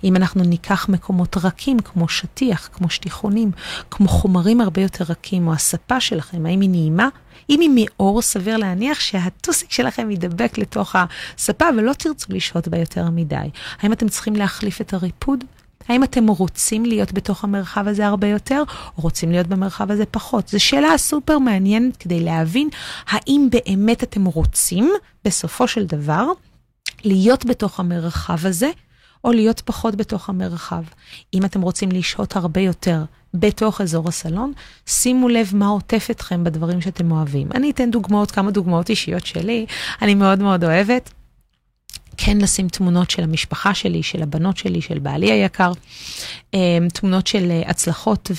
אם 0.04 0.16
אנחנו 0.16 0.44
ניקח 0.44 0.90
מקומות 0.90 1.38
רכים 1.38 1.80
כמו 1.80 2.08
שטיח, 2.08 2.70
כמו 2.74 2.90
שטיחונים, 2.90 3.52
כמו 3.92 4.08
חומרים 4.08 4.62
הרבה 4.62 4.82
יותר 4.82 5.06
רכים, 5.10 5.48
או 5.48 5.54
הספה 5.54 6.00
שלכם, 6.00 6.46
האם 6.46 6.62
היא 6.62 6.70
נעימה? 6.70 7.10
אם 7.50 7.60
היא 7.60 7.70
מאור, 7.76 8.22
סביר 8.22 8.58
להניח 8.58 9.00
שהטוסיק 9.00 9.72
שלכם 9.72 10.12
ידבק 10.12 10.58
לתוך 10.58 10.96
הספה 10.96 11.66
ולא 11.78 11.94
תרצו 11.94 12.34
לשהות 12.34 12.68
בה 12.68 12.78
יותר 12.78 13.10
מדי. 13.10 13.50
האם 13.82 13.94
אתם 13.94 14.08
צריכים 14.08 14.36
להחליף 14.36 14.82
את 14.82 14.94
הריפוד? 14.94 15.44
האם 15.88 16.04
אתם 16.04 16.28
רוצים 16.28 16.86
להיות 16.86 17.12
בתוך 17.14 17.44
המרחב 17.44 17.88
הזה 17.88 18.08
הרבה 18.08 18.28
יותר, 18.28 18.64
או 18.98 19.04
רוצים 19.04 19.32
להיות 19.32 19.48
במרחב 19.48 19.92
הזה 19.92 20.06
פחות? 20.06 20.48
זו 20.48 20.60
שאלה 20.60 20.98
סופר 20.98 21.40
מעניינת 21.40 21.98
כדי 21.98 22.20
להבין 22.20 22.70
האם 23.08 23.48
באמת 23.52 24.04
אתם 24.04 24.26
רוצים, 24.26 24.92
בסופו 25.26 25.68
של 25.68 25.86
דבר, 25.86 26.26
להיות 27.04 27.46
בתוך 27.46 27.80
המרחב 27.80 28.46
הזה, 28.46 28.70
או 29.24 29.32
להיות 29.32 29.62
פחות 29.62 29.96
בתוך 29.96 30.30
המרחב. 30.30 30.84
אם 31.34 31.46
אתם 31.46 31.62
רוצים 31.62 31.92
לשהות 31.92 32.36
הרבה 32.36 32.62
יותר 32.62 33.04
בתוך 33.34 33.82
אזור 33.82 34.08
הסלון, 34.08 34.54
שימו 34.86 35.30
לב 35.30 35.52
מה 35.54 35.68
עוטף 35.68 36.08
אתכם 36.12 36.44
בדברים 36.44 36.82
שאתם 36.82 37.12
אוהבים. 37.12 37.48
אני 37.56 37.72
אתן 37.72 37.92
דוגמאות, 37.92 38.32
כמה 38.32 38.52
דוגמאות 38.52 38.90
אישיות 38.90 39.26
שלי, 39.26 39.66
אני 40.02 40.16
מאוד 40.16 40.40
מאוד 40.40 40.64
אוהבת. 40.64 41.12
כן 42.18 42.38
לשים 42.38 42.68
תמונות 42.68 43.10
של 43.10 43.24
המשפחה 43.24 43.74
שלי, 43.74 44.04
של 44.04 44.24
הבנות 44.24 44.58
שלי, 44.58 44.82
של 44.82 45.00
בעלי 45.00 45.32
היקר, 45.32 45.72
אמ, 46.54 46.88
תמונות 46.94 47.28
של 47.28 47.52
אה, 47.52 47.62
הצלחות 47.66 48.32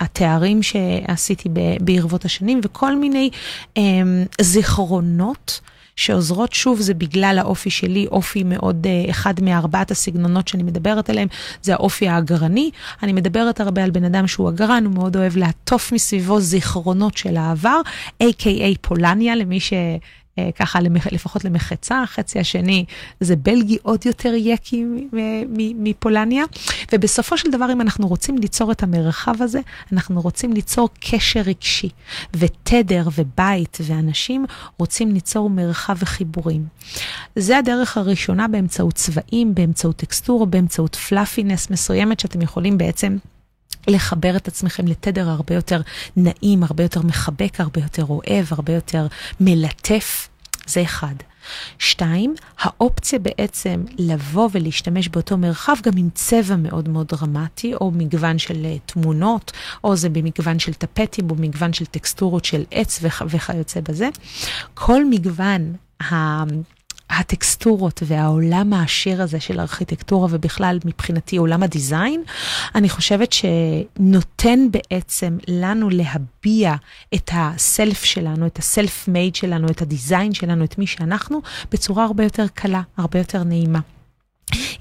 והתארים 0.00 0.62
שעשיתי 0.62 1.48
ברבות 1.80 2.24
השנים, 2.24 2.60
וכל 2.64 2.96
מיני 2.96 3.30
אמ, 3.76 4.24
זיכרונות 4.40 5.60
שעוזרות, 5.98 6.52
שוב, 6.52 6.80
זה 6.80 6.94
בגלל 6.94 7.38
האופי 7.40 7.70
שלי, 7.70 8.06
אופי 8.06 8.42
מאוד, 8.44 8.86
uh, 8.86 9.10
אחד 9.10 9.34
מארבעת 9.42 9.90
הסגנונות 9.90 10.48
שאני 10.48 10.62
מדברת 10.62 11.10
עליהם, 11.10 11.28
זה 11.62 11.72
האופי 11.72 12.08
האגרני. 12.08 12.70
אני 13.02 13.12
מדברת 13.12 13.60
הרבה 13.60 13.84
על 13.84 13.90
בן 13.90 14.04
אדם 14.04 14.26
שהוא 14.26 14.48
אגרן, 14.48 14.84
הוא 14.84 14.94
מאוד 14.94 15.16
אוהב 15.16 15.36
לעטוף 15.36 15.92
מסביבו 15.92 16.40
זיכרונות 16.40 17.16
של 17.16 17.36
העבר, 17.36 17.80
A.K.A. 18.22 18.78
פולניה, 18.80 19.36
למי 19.36 19.60
ש... 19.60 19.72
אה, 20.38 20.50
ככה 20.52 20.78
לפחות 21.12 21.44
למחצה, 21.44 22.02
החצי 22.02 22.38
השני 22.38 22.84
זה 23.20 23.36
בלגי 23.36 23.78
עוד 23.82 24.06
יותר 24.06 24.32
יקי 24.34 24.84
מפולניה. 25.78 26.44
ובסופו 26.92 27.38
של 27.38 27.50
דבר, 27.50 27.72
אם 27.72 27.80
אנחנו 27.80 28.08
רוצים 28.08 28.38
ליצור 28.38 28.72
את 28.72 28.82
המרחב 28.82 29.42
הזה, 29.42 29.60
אנחנו 29.92 30.20
רוצים 30.20 30.52
ליצור 30.52 30.88
קשר 31.00 31.40
רגשי, 31.40 31.88
ותדר 32.36 33.08
ובית 33.14 33.78
ואנשים 33.82 34.46
רוצים 34.78 35.12
ליצור 35.14 35.50
מרחב 35.50 35.96
וחיבורים. 35.98 36.66
זה 37.36 37.58
הדרך 37.58 37.96
הראשונה 37.96 38.48
באמצעות 38.48 38.94
צבעים, 38.94 39.54
באמצעות 39.54 39.96
טקסטורה, 39.96 40.46
באמצעות 40.46 40.96
פלאפינס 40.96 41.70
מסוימת 41.70 42.20
שאתם 42.20 42.42
יכולים 42.42 42.78
בעצם... 42.78 43.16
לחבר 43.88 44.36
את 44.36 44.48
עצמכם 44.48 44.86
לתדר 44.86 45.28
הרבה 45.28 45.54
יותר 45.54 45.80
נעים, 46.16 46.62
הרבה 46.62 46.82
יותר 46.82 47.02
מחבק, 47.02 47.60
הרבה 47.60 47.80
יותר 47.80 48.04
אוהב, 48.04 48.46
הרבה 48.50 48.72
יותר 48.72 49.06
מלטף. 49.40 50.28
זה 50.66 50.82
אחד. 50.82 51.14
שתיים, 51.78 52.34
האופציה 52.58 53.18
בעצם 53.18 53.84
לבוא 53.98 54.48
ולהשתמש 54.52 55.08
באותו 55.08 55.36
מרחב 55.36 55.74
גם 55.82 55.92
עם 55.96 56.08
צבע 56.14 56.56
מאוד 56.56 56.88
מאוד 56.88 57.06
דרמטי, 57.06 57.74
או 57.74 57.90
מגוון 57.90 58.38
של 58.38 58.54
uh, 58.54 58.92
תמונות, 58.92 59.52
או 59.84 59.96
זה 59.96 60.08
במגוון 60.08 60.58
של 60.58 60.72
טפטים, 60.72 61.30
או 61.30 61.34
מגוון 61.34 61.72
של 61.72 61.86
טקסטורות 61.86 62.44
של 62.44 62.64
עץ 62.70 63.00
וכיוצא 63.28 63.80
בזה. 63.80 64.08
כל 64.74 65.04
מגוון 65.04 65.72
הטקסטורות 67.10 68.02
והעולם 68.06 68.72
העשיר 68.72 69.22
הזה 69.22 69.40
של 69.40 69.58
הארכיטקטורה 69.58 70.28
ובכלל 70.30 70.78
מבחינתי 70.84 71.36
עולם 71.36 71.62
הדיזיין, 71.62 72.22
אני 72.74 72.88
חושבת 72.88 73.32
שנותן 73.32 74.58
בעצם 74.70 75.38
לנו 75.48 75.90
להביע 75.90 76.74
את 77.14 77.30
הסלף 77.34 78.04
שלנו, 78.04 78.46
את 78.46 78.58
הסלף 78.58 79.08
מייד 79.08 79.34
שלנו, 79.34 79.68
את 79.70 79.82
הדיזיין 79.82 80.34
שלנו, 80.34 80.64
את 80.64 80.78
מי 80.78 80.86
שאנחנו, 80.86 81.40
בצורה 81.72 82.04
הרבה 82.04 82.24
יותר 82.24 82.46
קלה, 82.54 82.82
הרבה 82.96 83.18
יותר 83.18 83.44
נעימה. 83.44 83.80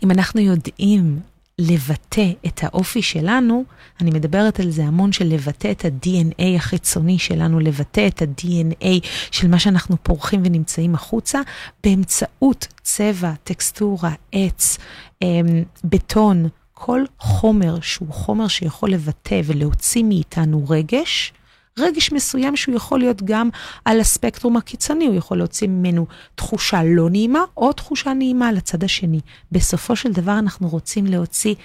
אם 0.04 0.12
אנחנו 0.12 0.42
יודעים 0.42 1.20
לבטא 1.62 2.32
את 2.46 2.60
האופי 2.64 3.02
שלנו, 3.02 3.64
אני 4.02 4.12
מדברת 4.12 4.60
על 4.60 4.72
זה 4.72 4.84
המון 4.84 5.12
של 5.12 5.26
לבטא 5.26 5.72
את 5.72 5.86
ה-DNA 5.86 6.56
החיצוני 6.56 7.20
שלנו, 7.20 7.60
לבטא 7.60 8.08
את 8.08 8.22
ה-DNA 8.22 9.08
של 9.32 9.48
מה 9.48 9.60
שאנחנו 9.60 9.96
פורחים 10.04 10.42
ונמצאים 10.46 10.96
החוצה, 10.96 11.42
באמצעות 11.84 12.68
צבע, 12.82 13.34
טקסטורה, 13.44 14.12
עץ, 14.32 14.78
אמ, 15.22 15.64
בטון, 15.84 16.48
כל 16.74 17.04
חומר 17.20 17.80
שהוא 17.82 18.14
חומר 18.14 18.48
שיכול 18.48 18.92
לבטא 18.92 19.42
ולהוציא 19.46 20.04
מאיתנו 20.04 20.66
רגש, 20.70 21.34
רגש 21.78 22.12
מסוים 22.12 22.56
שהוא 22.56 22.76
יכול 22.76 23.00
להיות 23.00 23.24
גם 23.24 23.50
על 23.86 24.00
הספקטרום 24.00 24.58
הקיצוני, 24.58 25.06
הוא 25.06 25.16
יכול 25.16 25.38
להוציא 25.38 25.68
ממנו 25.68 26.06
תחושה 26.36 26.84
לא 26.84 27.10
נעימה 27.10 27.44
או 27.58 27.74
תחושה 27.74 28.14
נעימה 28.14 28.52
לצד 28.52 28.84
השני. 28.84 29.20
בסופו 29.52 29.96
של 29.96 30.12
דבר 30.12 30.40
אנחנו 30.40 30.68
רוצים 30.68 31.06
להוציא 31.06 31.56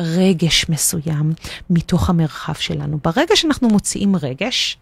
רגש 0.00 0.68
מסוים 0.68 1.32
מתוך 1.70 2.10
המרחב 2.10 2.54
שלנו. 2.54 2.98
ברגע 3.04 3.36
שאנחנו 3.36 3.68
מוציאים 3.68 4.16
רגש, 4.16 4.78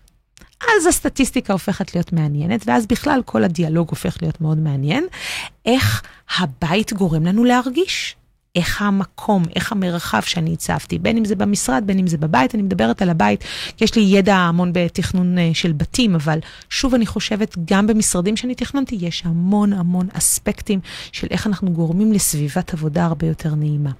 אז 0.61 0.87
הסטטיסטיקה 0.87 1.53
הופכת 1.53 1.94
להיות 1.94 2.12
מעניינת, 2.12 2.62
ואז 2.66 2.87
בכלל 2.87 3.22
כל 3.25 3.44
הדיאלוג 3.44 3.90
הופך 3.90 4.16
להיות 4.22 4.40
מאוד 4.40 4.59
מעניין. 4.59 5.07
איך 5.66 6.03
הבית 6.38 6.92
גורם 6.92 7.27
לנו 7.27 7.44
להרגיש? 7.44 8.16
איך 8.56 8.82
המקום, 8.82 9.42
איך 9.56 9.72
המרחב 9.72 10.22
שאני 10.22 10.52
הצבתי, 10.52 10.98
בין 10.98 11.16
אם 11.16 11.24
זה 11.24 11.36
במשרד, 11.36 11.82
בין 11.86 11.98
אם 11.98 12.06
זה 12.06 12.18
בבית, 12.18 12.54
אני 12.54 12.62
מדברת 12.62 13.02
על 13.02 13.10
הבית, 13.10 13.44
כי 13.76 13.84
יש 13.84 13.94
לי 13.94 14.02
ידע 14.02 14.36
המון 14.36 14.70
בתכנון 14.72 15.38
אה, 15.38 15.50
של 15.54 15.72
בתים, 15.72 16.14
אבל 16.14 16.38
שוב 16.70 16.94
אני 16.94 17.06
חושבת, 17.06 17.56
גם 17.64 17.86
במשרדים 17.86 18.36
שאני 18.36 18.54
תכננתי, 18.54 18.96
יש 19.00 19.22
המון 19.26 19.72
המון 19.72 20.08
אספקטים 20.12 20.80
של 21.12 21.26
איך 21.30 21.46
אנחנו 21.46 21.70
גורמים 21.70 22.12
לסביבת 22.12 22.74
עבודה 22.74 23.04
הרבה 23.04 23.26
יותר 23.26 23.54
נעימה. 23.54 23.90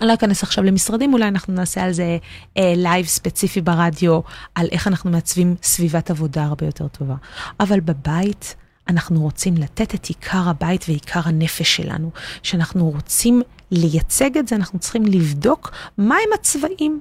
אני 0.00 0.08
לא 0.08 0.14
אכנס 0.14 0.42
עכשיו 0.42 0.64
למשרדים, 0.64 1.12
אולי 1.12 1.28
אנחנו 1.28 1.54
נעשה 1.54 1.84
על 1.84 1.92
זה 1.92 2.18
לייב 2.56 3.06
uh, 3.06 3.08
ספציפי 3.08 3.60
ברדיו, 3.60 4.20
על 4.54 4.68
איך 4.72 4.86
אנחנו 4.86 5.10
מעצבים 5.10 5.54
סביבת 5.62 6.10
עבודה 6.10 6.44
הרבה 6.44 6.66
יותר 6.66 6.88
טובה. 6.88 7.14
אבל 7.60 7.80
בבית, 7.80 8.56
אנחנו 8.88 9.22
רוצים 9.22 9.56
לתת 9.56 9.94
את 9.94 10.06
עיקר 10.06 10.48
הבית 10.48 10.84
ועיקר 10.88 11.20
הנפש 11.24 11.76
שלנו. 11.76 12.10
שאנחנו 12.42 12.90
רוצים 12.90 13.42
לייצג 13.70 14.38
את 14.38 14.48
זה, 14.48 14.56
אנחנו 14.56 14.78
צריכים 14.78 15.04
לבדוק 15.04 15.72
מהם 15.98 16.28
הצבעים. 16.34 17.00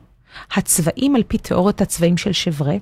הצבעים, 0.51 1.15
על 1.15 1.23
פי 1.27 1.37
תיאוריית 1.37 1.81
הצבעים 1.81 2.17
של 2.17 2.31
שברה, 2.31 2.75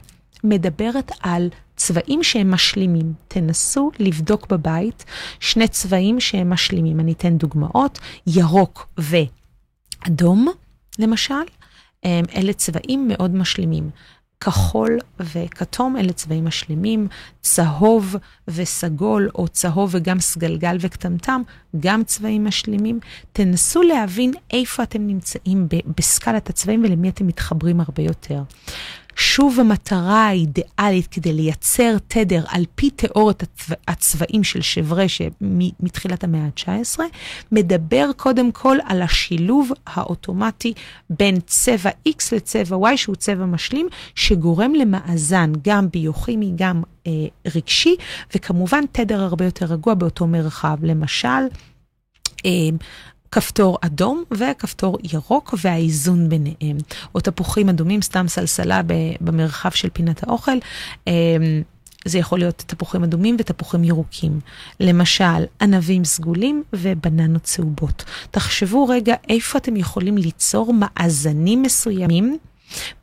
מדברת 0.44 1.12
על 1.20 1.50
צבעים 1.76 2.24
שהם 2.24 2.52
משלימים. 2.52 3.14
תנסו 3.28 3.92
לבדוק 4.00 4.48
בבית 4.48 5.06
שני 5.40 5.68
צבעים 5.68 6.20
שהם 6.20 6.50
משלימים. 6.50 7.00
אני 7.00 7.12
אתן 7.12 7.38
דוגמאות, 7.38 8.00
ירוק 8.28 8.88
ואדום, 8.98 10.48
למשל. 11.00 11.34
אלה 12.06 12.54
צבעים 12.54 13.08
מאוד 13.08 13.36
משלימים. 13.36 13.90
כחול 14.44 15.00
וכתום 15.20 15.98
אלה 15.98 16.14
צבעים 16.14 16.46
משלימים, 16.46 17.08
צהוב 17.42 18.16
וסגול, 18.48 19.30
או 19.36 19.48
צהוב 19.48 19.90
וגם 19.94 20.20
סגלגל 20.20 20.78
וקטמטם, 20.80 21.42
גם 21.80 22.04
צבעים 22.04 22.46
משלימים. 22.46 23.00
תנסו 23.34 23.82
להבין 23.82 24.32
איפה 24.54 24.84
אתם 24.84 25.08
נמצאים 25.08 25.68
בסקלת 25.98 26.50
הצבעים 26.50 26.84
ולמי 26.84 27.10
אתם 27.10 27.28
מתחברים 27.28 27.80
הרבה 27.80 28.04
יותר. 28.04 28.44
שוב 29.16 29.60
המטרה 29.60 30.28
האידיאלית 30.28 31.08
כדי 31.08 31.34
לייצר 31.34 31.98
תדר 32.08 32.44
על 32.48 32.66
פי 32.76 32.90
תיאוריית 32.90 33.44
הצבע, 33.44 33.76
הצבעים 33.88 34.44
של 34.44 34.62
שברה 34.62 35.06
מתחילת 35.80 36.24
המאה 36.24 36.46
ה-19, 36.46 37.00
מדבר 37.52 38.10
קודם 38.18 38.52
כל 38.52 38.78
על 38.86 39.02
השילוב 39.02 39.72
האוטומטי 39.88 40.74
בין 41.10 41.40
צבע 41.46 41.90
X 42.10 42.36
לצבע 42.36 42.78
Y, 42.94 42.98
שהוא 42.98 43.16
צבע 43.16 43.46
משלים, 43.46 43.88
שגורם 44.16 44.76
למאזן 44.76 45.52
גם 45.64 45.90
ביוכימי, 45.90 46.52
גם 46.56 46.84
אה, 47.08 47.12
רגשי, 47.56 47.96
וכמובן 48.36 48.84
תדר 48.92 49.22
הרבה 49.22 49.46
יותר 49.46 49.66
רגוע 49.66 49.94
באותו 49.94 50.28
מרחב. 50.28 50.78
למשל, 50.82 51.28
אה, 52.46 52.52
כפתור 53.34 53.78
אדום 53.82 54.24
וכפתור 54.32 54.98
ירוק 55.14 55.54
והאיזון 55.64 56.30
ביניהם. 56.30 56.78
או 57.16 57.20
תפוחים 57.20 57.70
אדומים, 57.70 58.02
סתם 58.02 58.28
סלסלה 58.28 58.82
במרחב 59.22 59.72
של 59.72 59.90
פינת 59.94 60.28
האוכל. 60.28 60.52
אמ, 61.08 61.14
זה 62.06 62.18
יכול 62.18 62.40
להיות 62.40 62.64
תפוחים 62.68 63.04
אדומים 63.04 63.36
ותפוחים 63.40 63.84
ירוקים. 63.84 64.40
למשל, 64.80 65.44
ענבים 65.62 66.06
סגולים 66.06 66.64
ובננות 66.74 67.44
צהובות. 67.44 68.04
תחשבו 68.32 68.88
רגע 68.88 69.16
איפה 69.30 69.58
אתם 69.58 69.76
יכולים 69.76 70.18
ליצור 70.18 70.74
מאזנים 70.74 71.62
מסוימים. 71.62 72.38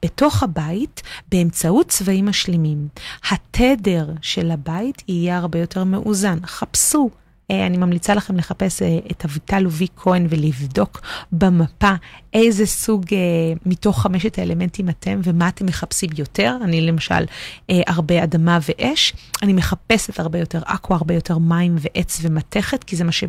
בתוך 0.04 0.42
הבית 0.42 1.02
באמצעות 1.32 1.88
צבעים 1.88 2.26
משלימים. 2.26 2.88
התדר 3.30 4.08
של 4.22 4.50
הבית 4.50 5.02
יהיה 5.08 5.38
הרבה 5.38 5.58
יותר 5.58 5.84
מאוזן. 5.84 6.38
חפשו 6.46 7.10
אני 7.50 7.76
ממליצה 7.76 8.14
לכם 8.14 8.36
לחפש 8.36 8.82
אה, 8.82 8.98
את 9.10 9.24
אביטל 9.24 9.66
ובי 9.66 9.86
כהן 9.96 10.26
ולבדוק 10.30 11.00
במפה 11.32 11.92
איזה 12.34 12.66
סוג 12.66 13.04
אה, 13.12 13.18
מתוך 13.66 14.02
חמשת 14.02 14.38
האלמנטים 14.38 14.88
אתם 14.88 15.20
ומה 15.24 15.48
אתם 15.48 15.66
מחפשים 15.66 16.10
יותר. 16.18 16.56
אני 16.64 16.80
למשל 16.80 17.24
הרבה 17.68 18.24
אדמה 18.24 18.58
ואש, 18.68 19.12
אני 19.42 19.52
מחפשת 19.52 20.20
הרבה 20.20 20.38
יותר 20.38 20.60
אקו, 20.64 20.94
הרבה 20.94 21.14
יותר 21.14 21.38
מים 21.38 21.76
ועץ 21.80 22.18
ומתכת, 22.22 22.84
כי 22.84 22.96
זה 22.96 23.04
מה 23.04 23.12
ש... 23.12 23.24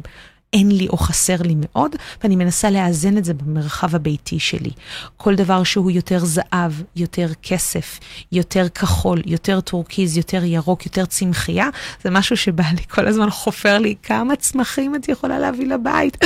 אין 0.54 0.72
לי 0.72 0.88
או 0.88 0.98
חסר 0.98 1.42
לי 1.42 1.56
מאוד, 1.58 1.96
ואני 2.24 2.36
מנסה 2.36 2.70
לאזן 2.70 3.18
את 3.18 3.26
זה 3.26 3.34
במרחב 3.34 3.96
הביתי 3.96 4.40
שלי. 4.40 4.72
כל 5.18 5.36
דבר 5.36 5.64
שהוא 5.64 5.92
יותר 5.92 6.20
זהב, 6.20 6.72
יותר 6.96 7.28
כסף, 7.44 8.00
יותר 8.32 8.70
כחול, 8.70 9.22
יותר 9.26 9.62
טורקיז, 9.62 10.18
יותר 10.18 10.44
ירוק, 10.44 10.86
יותר 10.86 11.06
צמחייה, 11.06 11.70
זה 12.04 12.10
משהו 12.10 12.38
שבא 12.38 12.64
לי 12.64 12.84
כל 12.90 13.08
הזמן 13.08 13.30
חופר 13.30 13.78
לי 13.78 13.96
כמה 14.04 14.36
צמחים 14.36 14.96
את 14.96 15.10
יכולה 15.10 15.40
להביא 15.40 15.68
לבית. 15.68 16.18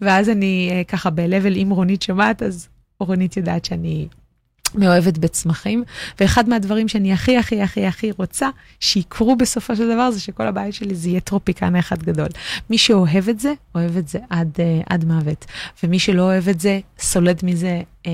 ואז 0.00 0.28
אני 0.28 0.68
אה, 0.72 0.84
ככה 0.84 1.10
ב-level, 1.10 1.56
אם 1.56 1.68
רונית 1.70 2.02
שומעת, 2.02 2.42
אז 2.42 2.68
רונית 3.00 3.36
יודעת 3.36 3.64
שאני 3.64 4.08
מאוהבת 4.74 5.18
בצמחים, 5.18 5.84
ואחד 6.20 6.48
מהדברים 6.48 6.88
שאני 6.88 7.12
הכי 7.12 7.36
הכי 7.36 7.62
הכי 7.62 7.86
הכי 7.86 8.10
רוצה 8.18 8.48
שיקרו 8.80 9.36
בסופו 9.36 9.76
של 9.76 9.94
דבר 9.94 10.10
זה 10.10 10.20
שכל 10.20 10.46
הבית 10.46 10.74
שלי 10.74 10.94
זה 10.94 11.08
יהיה 11.08 11.20
tropical 11.20 11.76
אחד 11.76 12.02
גדול. 12.02 12.28
מי 12.70 12.78
שאוהב 12.78 13.28
את 13.28 13.40
זה, 13.40 13.52
אוהב 13.74 13.96
את 13.96 14.08
זה 14.08 14.18
עד, 14.30 14.48
uh, 14.56 14.84
עד 14.90 15.04
מוות, 15.04 15.44
ומי 15.82 15.98
שלא 15.98 16.22
אוהב 16.22 16.48
את 16.48 16.60
זה, 16.60 16.80
סולד 16.98 17.40
מזה, 17.42 17.80
um, 18.04 18.08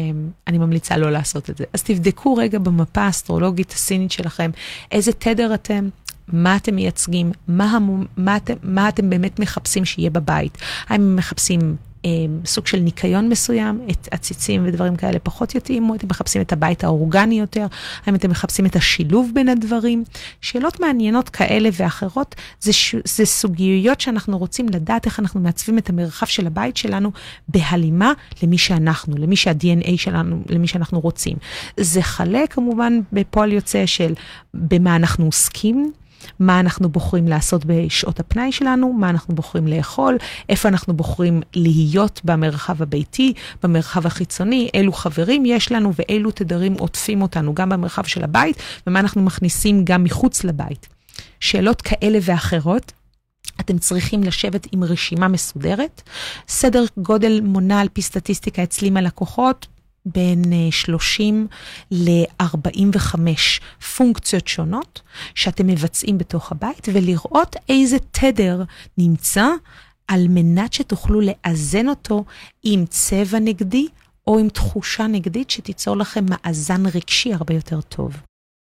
אני 0.46 0.58
ממליצה 0.58 0.96
לא 0.96 1.10
לעשות 1.10 1.50
את 1.50 1.56
זה. 1.56 1.64
אז 1.72 1.82
תבדקו 1.82 2.34
רגע 2.34 2.58
במפה 2.58 3.00
האסטרולוגית 3.00 3.72
הסינית 3.72 4.12
שלכם, 4.12 4.50
איזה 4.92 5.12
תדר 5.12 5.54
אתם, 5.54 5.88
מה 6.28 6.56
אתם 6.56 6.74
מייצגים, 6.74 7.32
מה, 7.48 7.70
המו, 7.70 8.04
מה, 8.16 8.36
אתם, 8.36 8.54
מה 8.62 8.88
אתם 8.88 9.10
באמת 9.10 9.38
מחפשים 9.38 9.84
שיהיה 9.84 10.10
בבית. 10.10 10.58
האם 10.88 11.16
מחפשים 11.16 11.60
אה, 11.60 11.89
סוג 12.44 12.66
של 12.66 12.78
ניקיון 12.78 13.28
מסוים, 13.28 13.80
את 13.90 14.08
עציצים 14.10 14.64
ודברים 14.66 14.96
כאלה 14.96 15.18
פחות 15.18 15.54
יתאימו, 15.54 15.94
אתם 15.94 16.06
מחפשים 16.10 16.42
את 16.42 16.52
הבית 16.52 16.84
האורגני 16.84 17.40
יותר, 17.40 17.66
האם 18.06 18.14
אתם 18.14 18.30
מחפשים 18.30 18.66
את 18.66 18.76
השילוב 18.76 19.30
בין 19.34 19.48
הדברים. 19.48 20.04
שאלות 20.40 20.80
מעניינות 20.80 21.28
כאלה 21.28 21.68
ואחרות, 21.72 22.34
זה, 22.60 22.72
ש, 22.72 22.94
זה 23.04 23.24
סוגיות 23.24 24.00
שאנחנו 24.00 24.38
רוצים 24.38 24.68
לדעת 24.68 25.06
איך 25.06 25.20
אנחנו 25.20 25.40
מעצבים 25.40 25.78
את 25.78 25.90
המרחב 25.90 26.26
של 26.26 26.46
הבית 26.46 26.76
שלנו 26.76 27.10
בהלימה 27.48 28.12
למי 28.42 28.58
שאנחנו, 28.58 29.16
למי 29.18 29.36
שה-DNA 29.36 29.92
שלנו, 29.96 30.42
למי 30.48 30.66
שאנחנו 30.66 31.00
רוצים. 31.00 31.36
זה 31.76 32.02
חלה 32.02 32.46
כמובן 32.50 33.00
בפועל 33.12 33.52
יוצא 33.52 33.86
של 33.86 34.14
במה 34.54 34.96
אנחנו 34.96 35.24
עוסקים. 35.24 35.92
מה 36.38 36.61
אנחנו 36.61 36.88
בוחרים 36.88 37.28
לעשות 37.28 37.64
בשעות 37.66 38.20
הפנאי 38.20 38.52
שלנו, 38.52 38.92
מה 38.92 39.11
אנחנו 39.11 39.35
בוחרים 39.35 39.66
לאכול, 39.66 40.16
איפה 40.48 40.68
אנחנו 40.68 40.96
בוחרים 40.96 41.42
להיות 41.54 42.20
במרחב 42.24 42.83
הביתי, 42.83 43.33
במרחב 43.62 44.06
החיצוני, 44.06 44.68
אילו 44.74 44.92
חברים 44.92 45.46
יש 45.46 45.72
לנו 45.72 45.92
ואילו 45.98 46.30
תדרים 46.30 46.74
עוטפים 46.74 47.22
אותנו 47.22 47.54
גם 47.54 47.68
במרחב 47.68 48.04
של 48.04 48.24
הבית, 48.24 48.56
ומה 48.87 49.00
אנחנו 49.00 49.22
מכניסים 49.22 49.85
גם 49.85 50.04
מחוץ 50.04 50.44
לבית. 50.44 50.88
שאלות 51.40 51.83
כאלה 51.83 52.18
ואחרות. 52.22 52.92
אתם 53.61 53.78
צריכים 53.78 54.22
לשבת 54.22 54.66
עם 54.72 54.85
רשימה 54.85 55.28
מסודרת. 55.28 56.02
סדר 56.48 56.85
גודל 56.98 57.40
מונה 57.44 57.80
על 57.80 57.88
פי 57.92 58.02
סטטיסטיקה 58.02 58.62
אצלי 58.62 58.90
מהלקוחות, 58.90 59.66
בין 60.06 60.42
30 60.70 61.46
ל-45 61.90 63.18
פונקציות 63.96 64.48
שונות 64.48 65.02
שאתם 65.34 65.66
מבצעים 65.66 66.18
בתוך 66.18 66.52
הבית 66.52 66.88
ולראות 66.92 67.56
איזה 67.68 67.96
תדר 68.10 68.62
נמצא 68.98 69.46
על 70.08 70.26
מנת 70.28 70.72
שתוכלו 70.72 71.20
לאזן 71.20 71.88
אותו 71.88 72.24
עם 72.62 72.86
צבע 72.86 73.38
נגדי 73.38 73.86
או 74.26 74.38
עם 74.38 74.48
תחושה 74.48 75.06
נגדית 75.06 75.50
שתיצור 75.50 75.96
לכם 75.96 76.24
מאזן 76.30 76.86
רגשי 76.86 77.34
הרבה 77.34 77.54
יותר 77.54 77.80
טוב. 77.80 78.16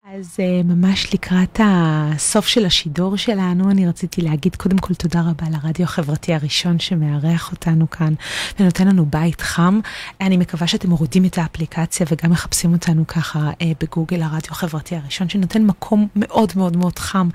אז 0.06 0.38
uh, 0.40 0.68
ממש 0.68 1.14
לקראת 1.14 1.60
הסוף 1.64 2.48
של 2.48 2.66
השידור 2.66 3.18
שלנו, 3.18 3.72
אני 3.72 3.88
רציתי 3.88 4.22
להגיד 4.22 4.56
קודם 4.56 4.78
כל 4.78 4.94
תודה 4.94 5.22
רבה 5.22 5.46
לרדיו 5.50 5.86
החברתי 5.86 6.34
הראשון 6.34 6.80
שמארח 6.80 7.52
אותנו 7.52 7.90
כאן 7.90 8.14
ונותן 8.60 8.88
לנו 8.88 9.06
בית 9.06 9.42
חם. 9.42 9.80
אני 10.22 10.38
מקווה 10.38 10.68
שאתם 10.68 10.90
מורידים 10.90 11.26
את 11.26 11.38
האפליקציה 11.38 12.06
וגם 12.12 12.32
מחפשים 12.32 12.74
אותנו 12.74 13.08
ככה 13.08 13.52
uh, 13.52 13.64
בגוגל, 13.80 14.22
הרדיו 14.22 14.52
החברתי 14.52 14.96
הראשון, 14.96 15.30
שנותן 15.30 15.66
מקום 15.66 16.08
מאוד 16.16 16.54
מאוד 16.56 16.78
מאוד 16.78 17.00
חם 17.00 17.30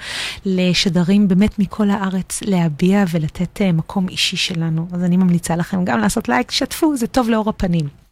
לשדרים 0.45 1.29
באמת 1.29 1.59
מכל 1.59 1.91
הארץ 1.91 2.43
להביע 2.43 3.05
ולתת 3.11 3.61
uh, 3.61 3.73
מקום 3.73 4.09
אישי 4.09 4.37
שלנו. 4.37 4.89
אז 4.93 5.05
אני 5.05 5.17
ממליצה 5.17 5.57
לכם 5.57 5.85
גם 5.85 5.99
לעשות 5.99 6.29
לייק, 6.29 6.51
שתפו, 6.51 6.97
זה 6.97 7.07
טוב 7.07 7.29
לאור 7.29 7.49
הפנים. 7.49 8.08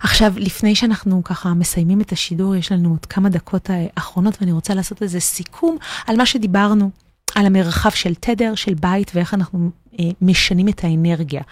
עכשיו, 0.00 0.32
לפני 0.36 0.74
שאנחנו 0.74 1.24
ככה 1.24 1.54
מסיימים 1.54 2.00
את 2.00 2.12
השידור, 2.12 2.56
יש 2.56 2.72
לנו 2.72 2.90
עוד 2.90 3.06
כמה 3.06 3.28
דקות 3.28 3.70
האחרונות, 3.70 4.36
ואני 4.40 4.52
רוצה 4.52 4.74
לעשות 4.74 5.02
איזה 5.02 5.20
סיכום 5.20 5.76
על 6.06 6.16
מה 6.16 6.26
שדיברנו. 6.26 6.90
על 7.34 7.46
המרחב 7.46 7.90
של 7.90 8.14
תדר, 8.14 8.54
של 8.54 8.74
בית, 8.74 9.10
ואיך 9.14 9.34
אנחנו 9.34 9.70
אה, 10.00 10.04
משנים 10.22 10.68
את 10.68 10.84
האנרגיה. 10.84 11.42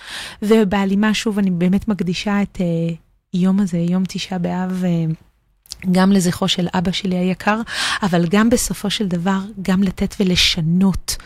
ובהלימה, 0.42 1.14
שוב, 1.14 1.38
אני 1.38 1.50
באמת 1.50 1.88
מקדישה 1.88 2.42
את 2.42 2.58
אה, 2.60 2.94
יום 3.34 3.60
הזה, 3.60 3.78
יום 3.78 4.02
תשעה 4.08 4.38
באב, 4.38 4.84
אה, 4.84 5.04
גם 5.92 6.12
לזכרו 6.12 6.48
של 6.48 6.68
אבא 6.74 6.92
שלי 6.92 7.16
היקר, 7.16 7.60
אבל 8.02 8.26
גם 8.28 8.50
בסופו 8.50 8.90
של 8.90 9.08
דבר, 9.08 9.38
גם 9.62 9.82
לתת 9.82 10.14
ולשנות 10.20 11.16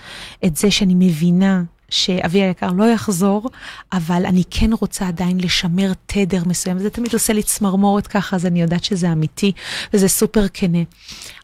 את 0.44 0.56
זה 0.56 0.70
שאני 0.70 0.94
מבינה 0.94 1.62
שאבי 1.92 2.42
היקר 2.42 2.70
לא 2.70 2.85
יחזור, 2.85 3.50
אבל 3.92 4.26
אני 4.26 4.42
כן 4.50 4.70
רוצה 4.81 5.09
עדיין 5.09 5.40
לשמר 5.40 5.92
תדר 6.07 6.42
מסוים. 6.46 6.78
זה 6.78 6.90
תמיד 6.90 7.12
עושה 7.12 7.33
לי 7.33 7.42
צמרמורת 7.42 8.07
ככה, 8.07 8.37
אז 8.37 8.46
אני 8.46 8.62
יודעת 8.62 8.85
שזה 8.85 9.12
אמיתי, 9.12 9.52
וזה 9.94 10.09
סופר 10.09 10.48
כנה. 10.52 10.78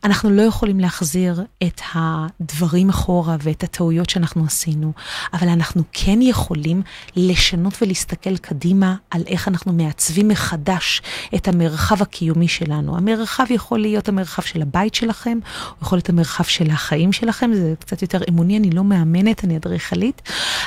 אנחנו 0.04 0.30
לא 0.30 0.42
יכולים 0.42 0.80
להחזיר 0.80 1.42
את 1.62 1.80
הדברים 1.94 2.88
אחורה 2.88 3.36
ואת 3.42 3.62
הטעויות 3.62 4.10
שאנחנו 4.10 4.44
עשינו, 4.44 4.92
אבל 5.32 5.48
אנחנו 5.48 5.82
כן 5.92 6.22
יכולים 6.22 6.82
לשנות 7.16 7.82
ולהסתכל 7.82 8.36
קדימה 8.36 8.94
על 9.10 9.22
איך 9.26 9.48
אנחנו 9.48 9.72
מעצבים 9.72 10.28
מחדש 10.28 11.02
את 11.34 11.48
המרחב 11.48 12.02
הקיומי 12.02 12.48
שלנו. 12.48 12.96
המרחב 12.96 13.44
יכול 13.50 13.78
להיות 13.78 14.08
המרחב 14.08 14.42
של 14.42 14.62
הבית 14.62 14.94
שלכם, 14.94 15.38
הוא 15.68 15.76
יכול 15.82 15.98
להיות 15.98 16.08
המרחב 16.08 16.44
של 16.44 16.70
החיים 16.70 17.12
שלכם, 17.12 17.50
זה 17.54 17.74
קצת 17.80 18.02
יותר 18.02 18.20
אמוני, 18.28 18.58
אני 18.58 18.70
לא 18.70 18.84
מאמנת, 18.84 19.44
אני 19.44 19.56
אדריכלית, 19.56 20.22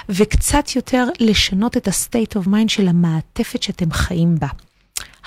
וקצת 0.09 0.75
יותר 0.75 1.07
לשנות 1.19 1.77
את 1.77 1.87
ה-state 1.87 2.37
of 2.37 2.47
mind 2.47 2.67
של 2.67 2.87
המעטפת 2.87 3.63
שאתם 3.63 3.91
חיים 3.91 4.35
בה. 4.39 4.47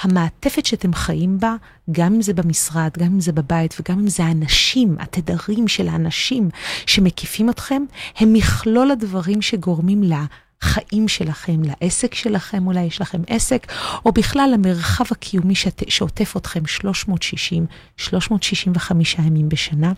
המעטפת 0.00 0.66
שאתם 0.66 0.94
חיים 0.94 1.38
בה, 1.38 1.54
גם 1.92 2.14
אם 2.14 2.22
זה 2.22 2.34
במשרד, 2.34 2.90
גם 2.98 3.06
אם 3.06 3.20
זה 3.20 3.32
בבית 3.32 3.74
וגם 3.80 3.98
אם 3.98 4.08
זה 4.08 4.24
האנשים, 4.24 4.96
התדרים 5.00 5.68
של 5.68 5.88
האנשים 5.88 6.50
שמקיפים 6.86 7.50
אתכם, 7.50 7.82
הם 8.16 8.32
מכלול 8.32 8.90
הדברים 8.90 9.42
שגורמים 9.42 10.02
לה. 10.02 10.24
לחיים 10.62 11.08
שלכם, 11.08 11.62
לעסק 11.62 12.14
שלכם, 12.14 12.66
אולי 12.66 12.82
יש 12.82 13.00
לכם 13.00 13.22
עסק, 13.26 13.72
או 14.04 14.12
בכלל 14.12 14.50
למרחב 14.54 15.04
הקיומי 15.10 15.54
שאת, 15.54 15.82
שעוטף 15.88 16.36
אתכם 16.36 16.66
360, 16.66 17.66
365 17.96 19.16
ימים 19.18 19.48
בשנה. 19.48 19.92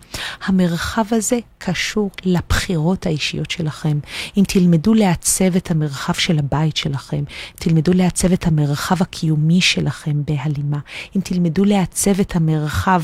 המרחב 0.45 1.05
הזה 1.11 1.39
קשור 1.57 2.11
לבחירות 2.25 3.05
האישיות 3.05 3.51
שלכם. 3.51 3.99
אם 4.37 4.43
תלמדו 4.47 4.93
לעצב 4.93 5.55
את 5.55 5.71
המרחב 5.71 6.13
של 6.13 6.39
הבית 6.39 6.77
שלכם, 6.77 7.23
תלמדו 7.55 7.93
לעצב 7.93 8.31
את 8.31 8.47
המרחב 8.47 9.01
הקיומי 9.01 9.61
שלכם 9.61 10.21
בהלימה, 10.27 10.79
אם 11.15 11.21
תלמדו 11.21 11.65
לעצב 11.65 12.19
את 12.19 12.35
המרחב 12.35 13.01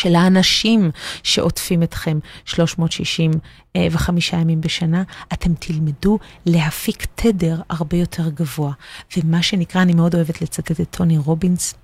של 0.00 0.14
האנשים 0.14 0.90
שעוטפים 1.22 1.82
אתכם 1.82 2.18
365 2.44 4.32
ימים 4.32 4.60
בשנה, 4.60 5.02
אתם 5.32 5.54
תלמדו 5.54 6.18
להפיק 6.46 7.06
תדר 7.14 7.60
הרבה 7.70 7.96
יותר 7.96 8.28
גבוה. 8.28 8.72
ומה 9.16 9.42
שנקרא, 9.42 9.82
אני 9.82 9.94
מאוד 9.94 10.14
אוהבת 10.14 10.42
לצטט 10.42 10.80
את 10.80 10.90
טוני 10.90 11.18
רובינס, 11.18 11.74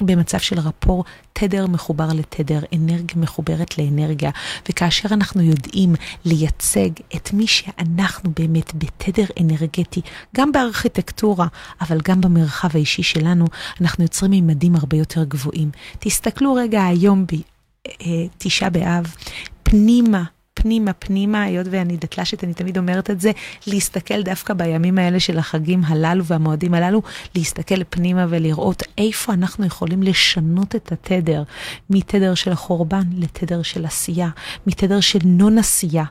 במצב 0.00 0.38
של 0.38 0.58
רפור, 0.58 1.04
תדר 1.32 1.66
מחובר 1.66 2.08
לתדר, 2.14 2.60
אנרגיה 2.74 3.16
מחוברת 3.16 3.78
לאנרגיה, 3.78 4.30
וכאשר 4.68 5.08
אנחנו 5.12 5.42
יודעים 5.42 5.94
לייצג 6.24 6.90
את 7.16 7.32
מי 7.32 7.46
שאנחנו 7.46 8.30
באמת 8.36 8.72
בתדר 8.74 9.24
אנרגטי, 9.40 10.00
גם 10.36 10.52
בארכיטקטורה, 10.52 11.46
אבל 11.80 11.98
גם 12.04 12.20
במרחב 12.20 12.68
האישי 12.74 13.02
שלנו, 13.02 13.44
אנחנו 13.80 14.04
יוצרים 14.04 14.30
מימדים 14.30 14.76
הרבה 14.76 14.96
יותר 14.96 15.24
גבוהים. 15.24 15.70
תסתכלו 15.98 16.54
רגע 16.54 16.84
היום 16.84 17.24
בתשעה 17.26 17.57
אה, 17.88 18.70
באב, 18.70 19.14
פנימה 19.62 20.24
פנימה, 20.62 20.92
פנימה, 20.92 21.42
היות 21.42 21.66
ואני 21.70 21.96
דתל"שית, 21.96 22.44
אני 22.44 22.54
תמיד 22.54 22.78
אומרת 22.78 23.10
את 23.10 23.20
זה, 23.20 23.30
להסתכל 23.66 24.22
דווקא 24.22 24.54
בימים 24.54 24.98
האלה 24.98 25.20
של 25.20 25.38
החגים 25.38 25.84
הללו 25.84 26.24
והמועדים 26.24 26.74
הללו, 26.74 27.02
להסתכל 27.34 27.84
פנימה 27.90 28.26
ולראות 28.28 28.82
איפה 28.98 29.32
אנחנו 29.32 29.66
יכולים 29.66 30.02
לשנות 30.02 30.76
את 30.76 30.92
התדר, 30.92 31.42
מתדר 31.90 32.34
של 32.34 32.52
החורבן 32.52 33.02
לתדר 33.12 33.62
של 33.62 33.84
עשייה, 33.84 34.28
מתדר 34.66 35.00
של 35.00 35.18
נון 35.24 35.58
עשייה 35.58 36.04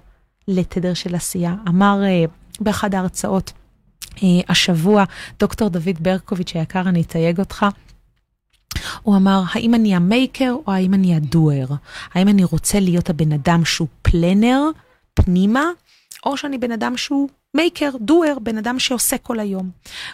לתדר 0.48 0.94
של 0.94 1.16
עשייה. 1.16 1.56
אמר 1.68 2.02
uh, 2.04 2.30
באחד 2.63 2.96
ההרצאות, 2.96 3.54
uh, 4.16 4.22
השבוע, 4.50 5.04
דוקטור 5.40 5.70
דוד 5.70 5.98
ברקוביץ' 6.00 6.52
היקר, 6.56 6.82
אני 6.82 7.02
אתייג 7.02 7.40
אותך. 7.40 7.66
הוא 9.01 9.15
אמר, 9.15 9.43
האם 9.53 9.75
אני 9.75 9.95
המייקר 9.95 10.56
או 10.67 10.71
האם 10.73 10.93
אני 10.93 11.15
הדואר? 11.15 11.65
האם 12.13 12.27
אני 12.27 12.43
רוצה 12.43 12.80
להיות 12.80 13.10
הבן 13.10 13.32
אדם 13.32 13.65
שהוא 13.65 13.88
פלנר, 14.01 14.62
פנימה, 15.13 15.65
או 16.25 16.38
שאני 16.38 16.58
בן 16.58 16.71
אדם 16.71 16.97
שהוא 16.97 17.30
מייקר, 17.53 17.89
דואר, 18.01 18.38
בן 18.41 18.58
אדם 18.58 18.80
שעושה 18.80 19.17
כל 19.17 19.39
היום. 19.39 19.69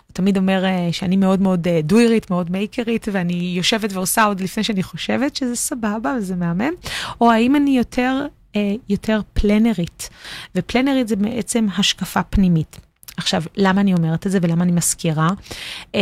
הוא 0.08 0.14
תמיד 0.14 0.38
אומר 0.38 0.64
uh, 0.64 0.94
שאני 0.94 1.18
מאוד 1.18 1.42
מאוד 1.42 1.68
uh, 1.68 1.70
דוארית, 1.84 2.30
מאוד 2.30 2.52
מייקרית, 2.52 3.08
ואני 3.12 3.54
יושבת 3.58 3.94
ועושה 3.94 4.24
עוד 4.24 4.42
לפני 4.42 4.64
שאני 4.64 4.84
חושבת 4.84 5.36
שזה 5.36 5.56
סבבה 5.56 6.16
וזה 6.18 6.36
מהמם, 6.36 6.74
או 7.22 7.32
האם 7.32 7.56
אני 7.56 7.78
יותר, 7.78 8.26
uh, 8.54 8.58
יותר 8.90 9.22
פלנרית, 9.34 10.10
ופלנרית 10.56 11.08
זה 11.08 11.16
בעצם 11.16 11.68
השקפה 11.78 12.24
פנימית. 12.24 12.80
עכשיו, 13.18 13.44
למה 13.56 13.82
אני 13.82 13.94
אומרת 13.94 14.28
את 14.28 14.32
זה 14.32 14.40
ולמה 14.42 14.64
אני 14.64 14.72
מזכירה 14.72 15.30
אה, 15.96 16.02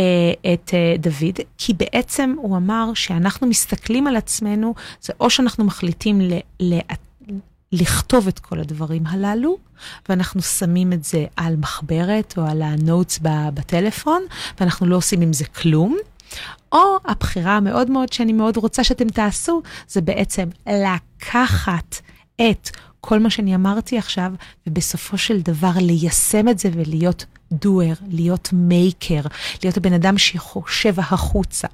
את 0.54 0.70
אה, 0.74 0.94
דוד? 0.98 1.40
כי 1.58 1.74
בעצם 1.74 2.34
הוא 2.38 2.56
אמר 2.56 2.90
שאנחנו 2.94 3.46
מסתכלים 3.46 4.06
על 4.06 4.16
עצמנו, 4.16 4.74
זה 5.00 5.12
או 5.20 5.30
שאנחנו 5.30 5.64
מחליטים 5.64 6.20
ל, 6.20 6.32
ל, 6.60 6.78
לכתוב 7.72 8.28
את 8.28 8.38
כל 8.38 8.60
הדברים 8.60 9.06
הללו, 9.06 9.56
ואנחנו 10.08 10.42
שמים 10.42 10.92
את 10.92 11.04
זה 11.04 11.26
על 11.36 11.56
מחברת 11.56 12.34
או 12.36 12.46
על 12.46 12.62
הנוטס 12.62 13.18
בטלפון, 13.54 14.22
ואנחנו 14.60 14.86
לא 14.86 14.96
עושים 14.96 15.20
עם 15.20 15.32
זה 15.32 15.44
כלום. 15.44 15.96
או 16.72 16.96
הבחירה 17.04 17.56
המאוד 17.56 17.90
מאוד 17.90 18.12
שאני 18.12 18.32
מאוד 18.32 18.56
רוצה 18.56 18.84
שאתם 18.84 19.08
תעשו, 19.08 19.62
זה 19.88 20.00
בעצם 20.00 20.48
לקחת 20.66 21.96
את 22.36 22.70
כל 23.04 23.18
מה 23.18 23.30
שאני 23.30 23.54
אמרתי 23.54 23.98
עכשיו, 23.98 24.32
ובסופו 24.66 25.18
של 25.18 25.40
דבר 25.40 25.72
ליישם 25.76 26.48
את 26.48 26.58
זה 26.58 26.68
ולהיות 26.72 27.24
doer, 27.54 28.02
להיות 28.08 28.48
maker, 28.48 29.28
להיות 29.62 29.76
הבן 29.76 29.92
אדם 29.92 30.18
שחושב 30.18 31.00
החוצה. 31.00 31.68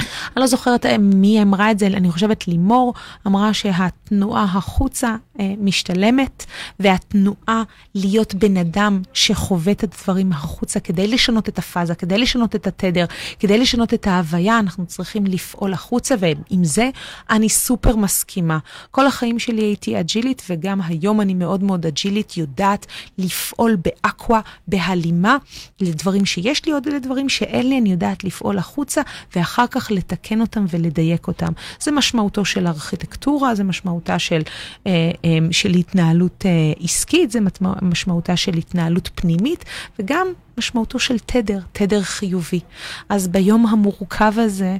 אני 0.00 0.40
לא 0.40 0.46
זוכרת 0.46 0.86
אה, 0.86 0.98
מי 0.98 1.42
אמרה 1.42 1.70
את 1.70 1.78
זה, 1.78 1.86
אני 1.86 2.10
חושבת 2.10 2.48
לימור 2.48 2.94
אמרה 3.26 3.54
שהתנועה 3.54 4.44
החוצה 4.44 5.16
אה, 5.40 5.54
משתלמת, 5.58 6.44
והתנועה 6.80 7.62
להיות 7.94 8.34
בן 8.34 8.56
אדם 8.56 9.02
שחווה 9.12 9.72
את 9.72 9.84
הדברים 9.84 10.32
החוצה 10.32 10.80
כדי 10.80 11.06
לשנות 11.06 11.48
את 11.48 11.58
הפאזה, 11.58 11.94
כדי 11.94 12.18
לשנות 12.18 12.54
את 12.54 12.66
התדר, 12.66 13.04
כדי 13.40 13.58
לשנות 13.58 13.94
את 13.94 14.06
ההוויה, 14.06 14.58
אנחנו 14.58 14.86
צריכים 14.86 15.26
לפעול 15.26 15.72
החוצה, 15.72 16.14
ועם 16.18 16.64
זה 16.64 16.90
אני 17.30 17.48
סופר 17.48 17.96
מסכימה. 17.96 18.58
כל 18.90 19.06
החיים 19.06 19.38
שלי 19.38 19.62
הייתי 19.62 20.00
אג'ילית, 20.00 20.42
וגם 20.50 20.80
היום 20.82 21.20
אני 21.20 21.34
מאוד 21.34 21.62
מאוד 21.62 21.86
אג'ילית, 21.86 22.36
יודעת 22.36 22.86
לפעול 23.18 23.76
באקווה, 23.76 24.40
בהלימה, 24.68 25.36
לדברים 25.80 26.26
שיש 26.26 26.64
לי 26.66 26.72
עוד 26.72 26.88
לדברים 26.88 27.28
שאין 27.28 27.68
לי, 27.68 27.78
אני 27.78 27.90
יודעת 27.90 28.24
לפעול 28.24 28.58
החוצה, 28.58 29.02
ואחר 29.36 29.66
כך 29.70 29.83
לתקן 29.90 30.40
אותם 30.40 30.64
ולדייק 30.70 31.28
אותם. 31.28 31.52
זה 31.80 31.92
משמעותו 31.92 32.44
של 32.44 32.66
ארכיטקטורה, 32.66 33.54
זה 33.54 33.64
משמעותה 33.64 34.18
של... 34.18 34.42
אה, 34.86 35.10
אמ, 35.24 35.52
של 35.52 35.70
התנהלות 35.70 36.46
אה, 36.46 36.50
עסקית, 36.80 37.30
זה 37.30 37.38
משמעותה 37.82 38.36
של 38.36 38.54
התנהלות 38.54 39.10
פנימית, 39.14 39.64
וגם 39.98 40.26
משמעותו 40.58 40.98
של 40.98 41.18
תדר, 41.18 41.58
תדר 41.72 42.02
חיובי. 42.02 42.60
אז 43.08 43.28
ביום 43.28 43.66
המורכב 43.66 44.32
הזה, 44.36 44.76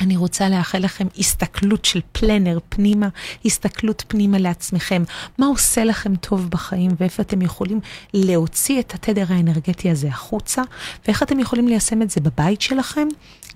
אני 0.00 0.16
רוצה 0.16 0.48
לאחל 0.48 0.78
לכם 0.78 1.06
הסתכלות 1.18 1.84
של 1.84 2.00
פלנר 2.12 2.58
פנימה, 2.68 3.08
הסתכלות 3.44 4.04
פנימה 4.08 4.38
לעצמכם. 4.38 5.02
מה 5.38 5.46
עושה 5.46 5.84
לכם 5.84 6.16
טוב 6.16 6.50
בחיים 6.50 6.90
ואיפה 7.00 7.22
אתם 7.22 7.42
יכולים 7.42 7.80
להוציא 8.14 8.80
את 8.80 8.94
התדר 8.94 9.24
האנרגטי 9.28 9.90
הזה 9.90 10.08
החוצה, 10.08 10.62
ואיך 11.06 11.22
אתם 11.22 11.40
יכולים 11.40 11.68
ליישם 11.68 12.02
את 12.02 12.10
זה 12.10 12.20
בבית 12.20 12.60
שלכם, 12.60 13.08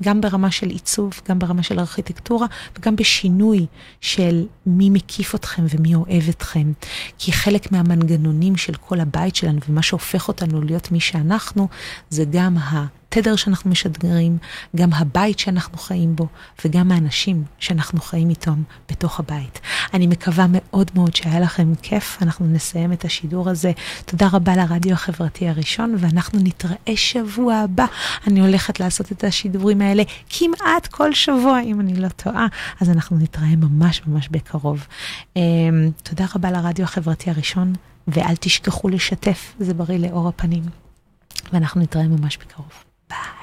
גם 0.02 0.20
ברמה 0.20 0.50
של 0.50 0.68
עיצוב, 0.68 1.20
גם 1.28 1.38
ברמה 1.38 1.62
של 1.62 1.78
ארכיטקטורה, 1.78 2.46
וגם 2.78 2.96
בשינוי 2.96 3.66
של 4.00 4.46
מי 4.66 4.90
מקיף 4.90 5.34
אתכם 5.34 5.64
ומי 5.70 5.94
אוהב 5.94 6.28
אתכם. 6.28 6.72
כי 7.18 7.32
חלק 7.32 7.72
מהמנגנונים 7.72 8.56
של 8.56 8.74
כל 8.74 9.00
הבית 9.00 9.36
שלנו 9.36 9.60
ומה 9.68 9.82
שהופך 9.82 10.28
אותנו 10.28 10.62
להיות 10.62 10.92
מי 10.92 11.00
שאנחנו, 11.00 11.68
זה 12.10 12.24
גם 12.30 12.56
ה... 12.56 12.97
התדר 13.08 13.36
שאנחנו 13.36 13.70
משדרים, 13.70 14.38
גם 14.76 14.92
הבית 14.92 15.38
שאנחנו 15.38 15.78
חיים 15.78 16.16
בו, 16.16 16.26
וגם 16.64 16.92
האנשים 16.92 17.44
שאנחנו 17.58 18.00
חיים 18.00 18.30
איתם 18.30 18.62
בתוך 18.90 19.20
הבית. 19.20 19.60
אני 19.94 20.06
מקווה 20.06 20.46
מאוד 20.48 20.90
מאוד 20.94 21.16
שהיה 21.16 21.40
לכם 21.40 21.72
כיף, 21.82 22.18
אנחנו 22.22 22.46
נסיים 22.46 22.92
את 22.92 23.04
השידור 23.04 23.48
הזה. 23.48 23.72
תודה 24.04 24.28
רבה 24.32 24.56
לרדיו 24.56 24.92
החברתי 24.92 25.48
הראשון, 25.48 25.94
ואנחנו 25.98 26.38
נתראה 26.42 26.96
שבוע 26.96 27.54
הבא. 27.54 27.86
אני 28.26 28.40
הולכת 28.40 28.80
לעשות 28.80 29.12
את 29.12 29.24
השידורים 29.24 29.80
האלה 29.80 30.02
כמעט 30.28 30.86
כל 30.86 31.14
שבוע, 31.14 31.60
אם 31.60 31.80
אני 31.80 31.94
לא 31.94 32.08
טועה, 32.08 32.46
אז 32.80 32.90
אנחנו 32.90 33.18
נתראה 33.18 33.56
ממש 33.56 34.02
ממש 34.06 34.28
בקרוב. 34.28 34.86
אמ, 35.36 35.90
תודה 36.02 36.26
רבה 36.34 36.50
לרדיו 36.50 36.84
החברתי 36.84 37.30
הראשון, 37.30 37.72
ואל 38.08 38.36
תשכחו 38.40 38.88
לשתף, 38.88 39.54
זה 39.60 39.74
בריא 39.74 39.98
לאור 39.98 40.28
הפנים. 40.28 40.62
ואנחנו 41.52 41.80
נתראה 41.80 42.08
ממש 42.08 42.36
בקרוב. 42.36 42.87
Bye. 43.08 43.37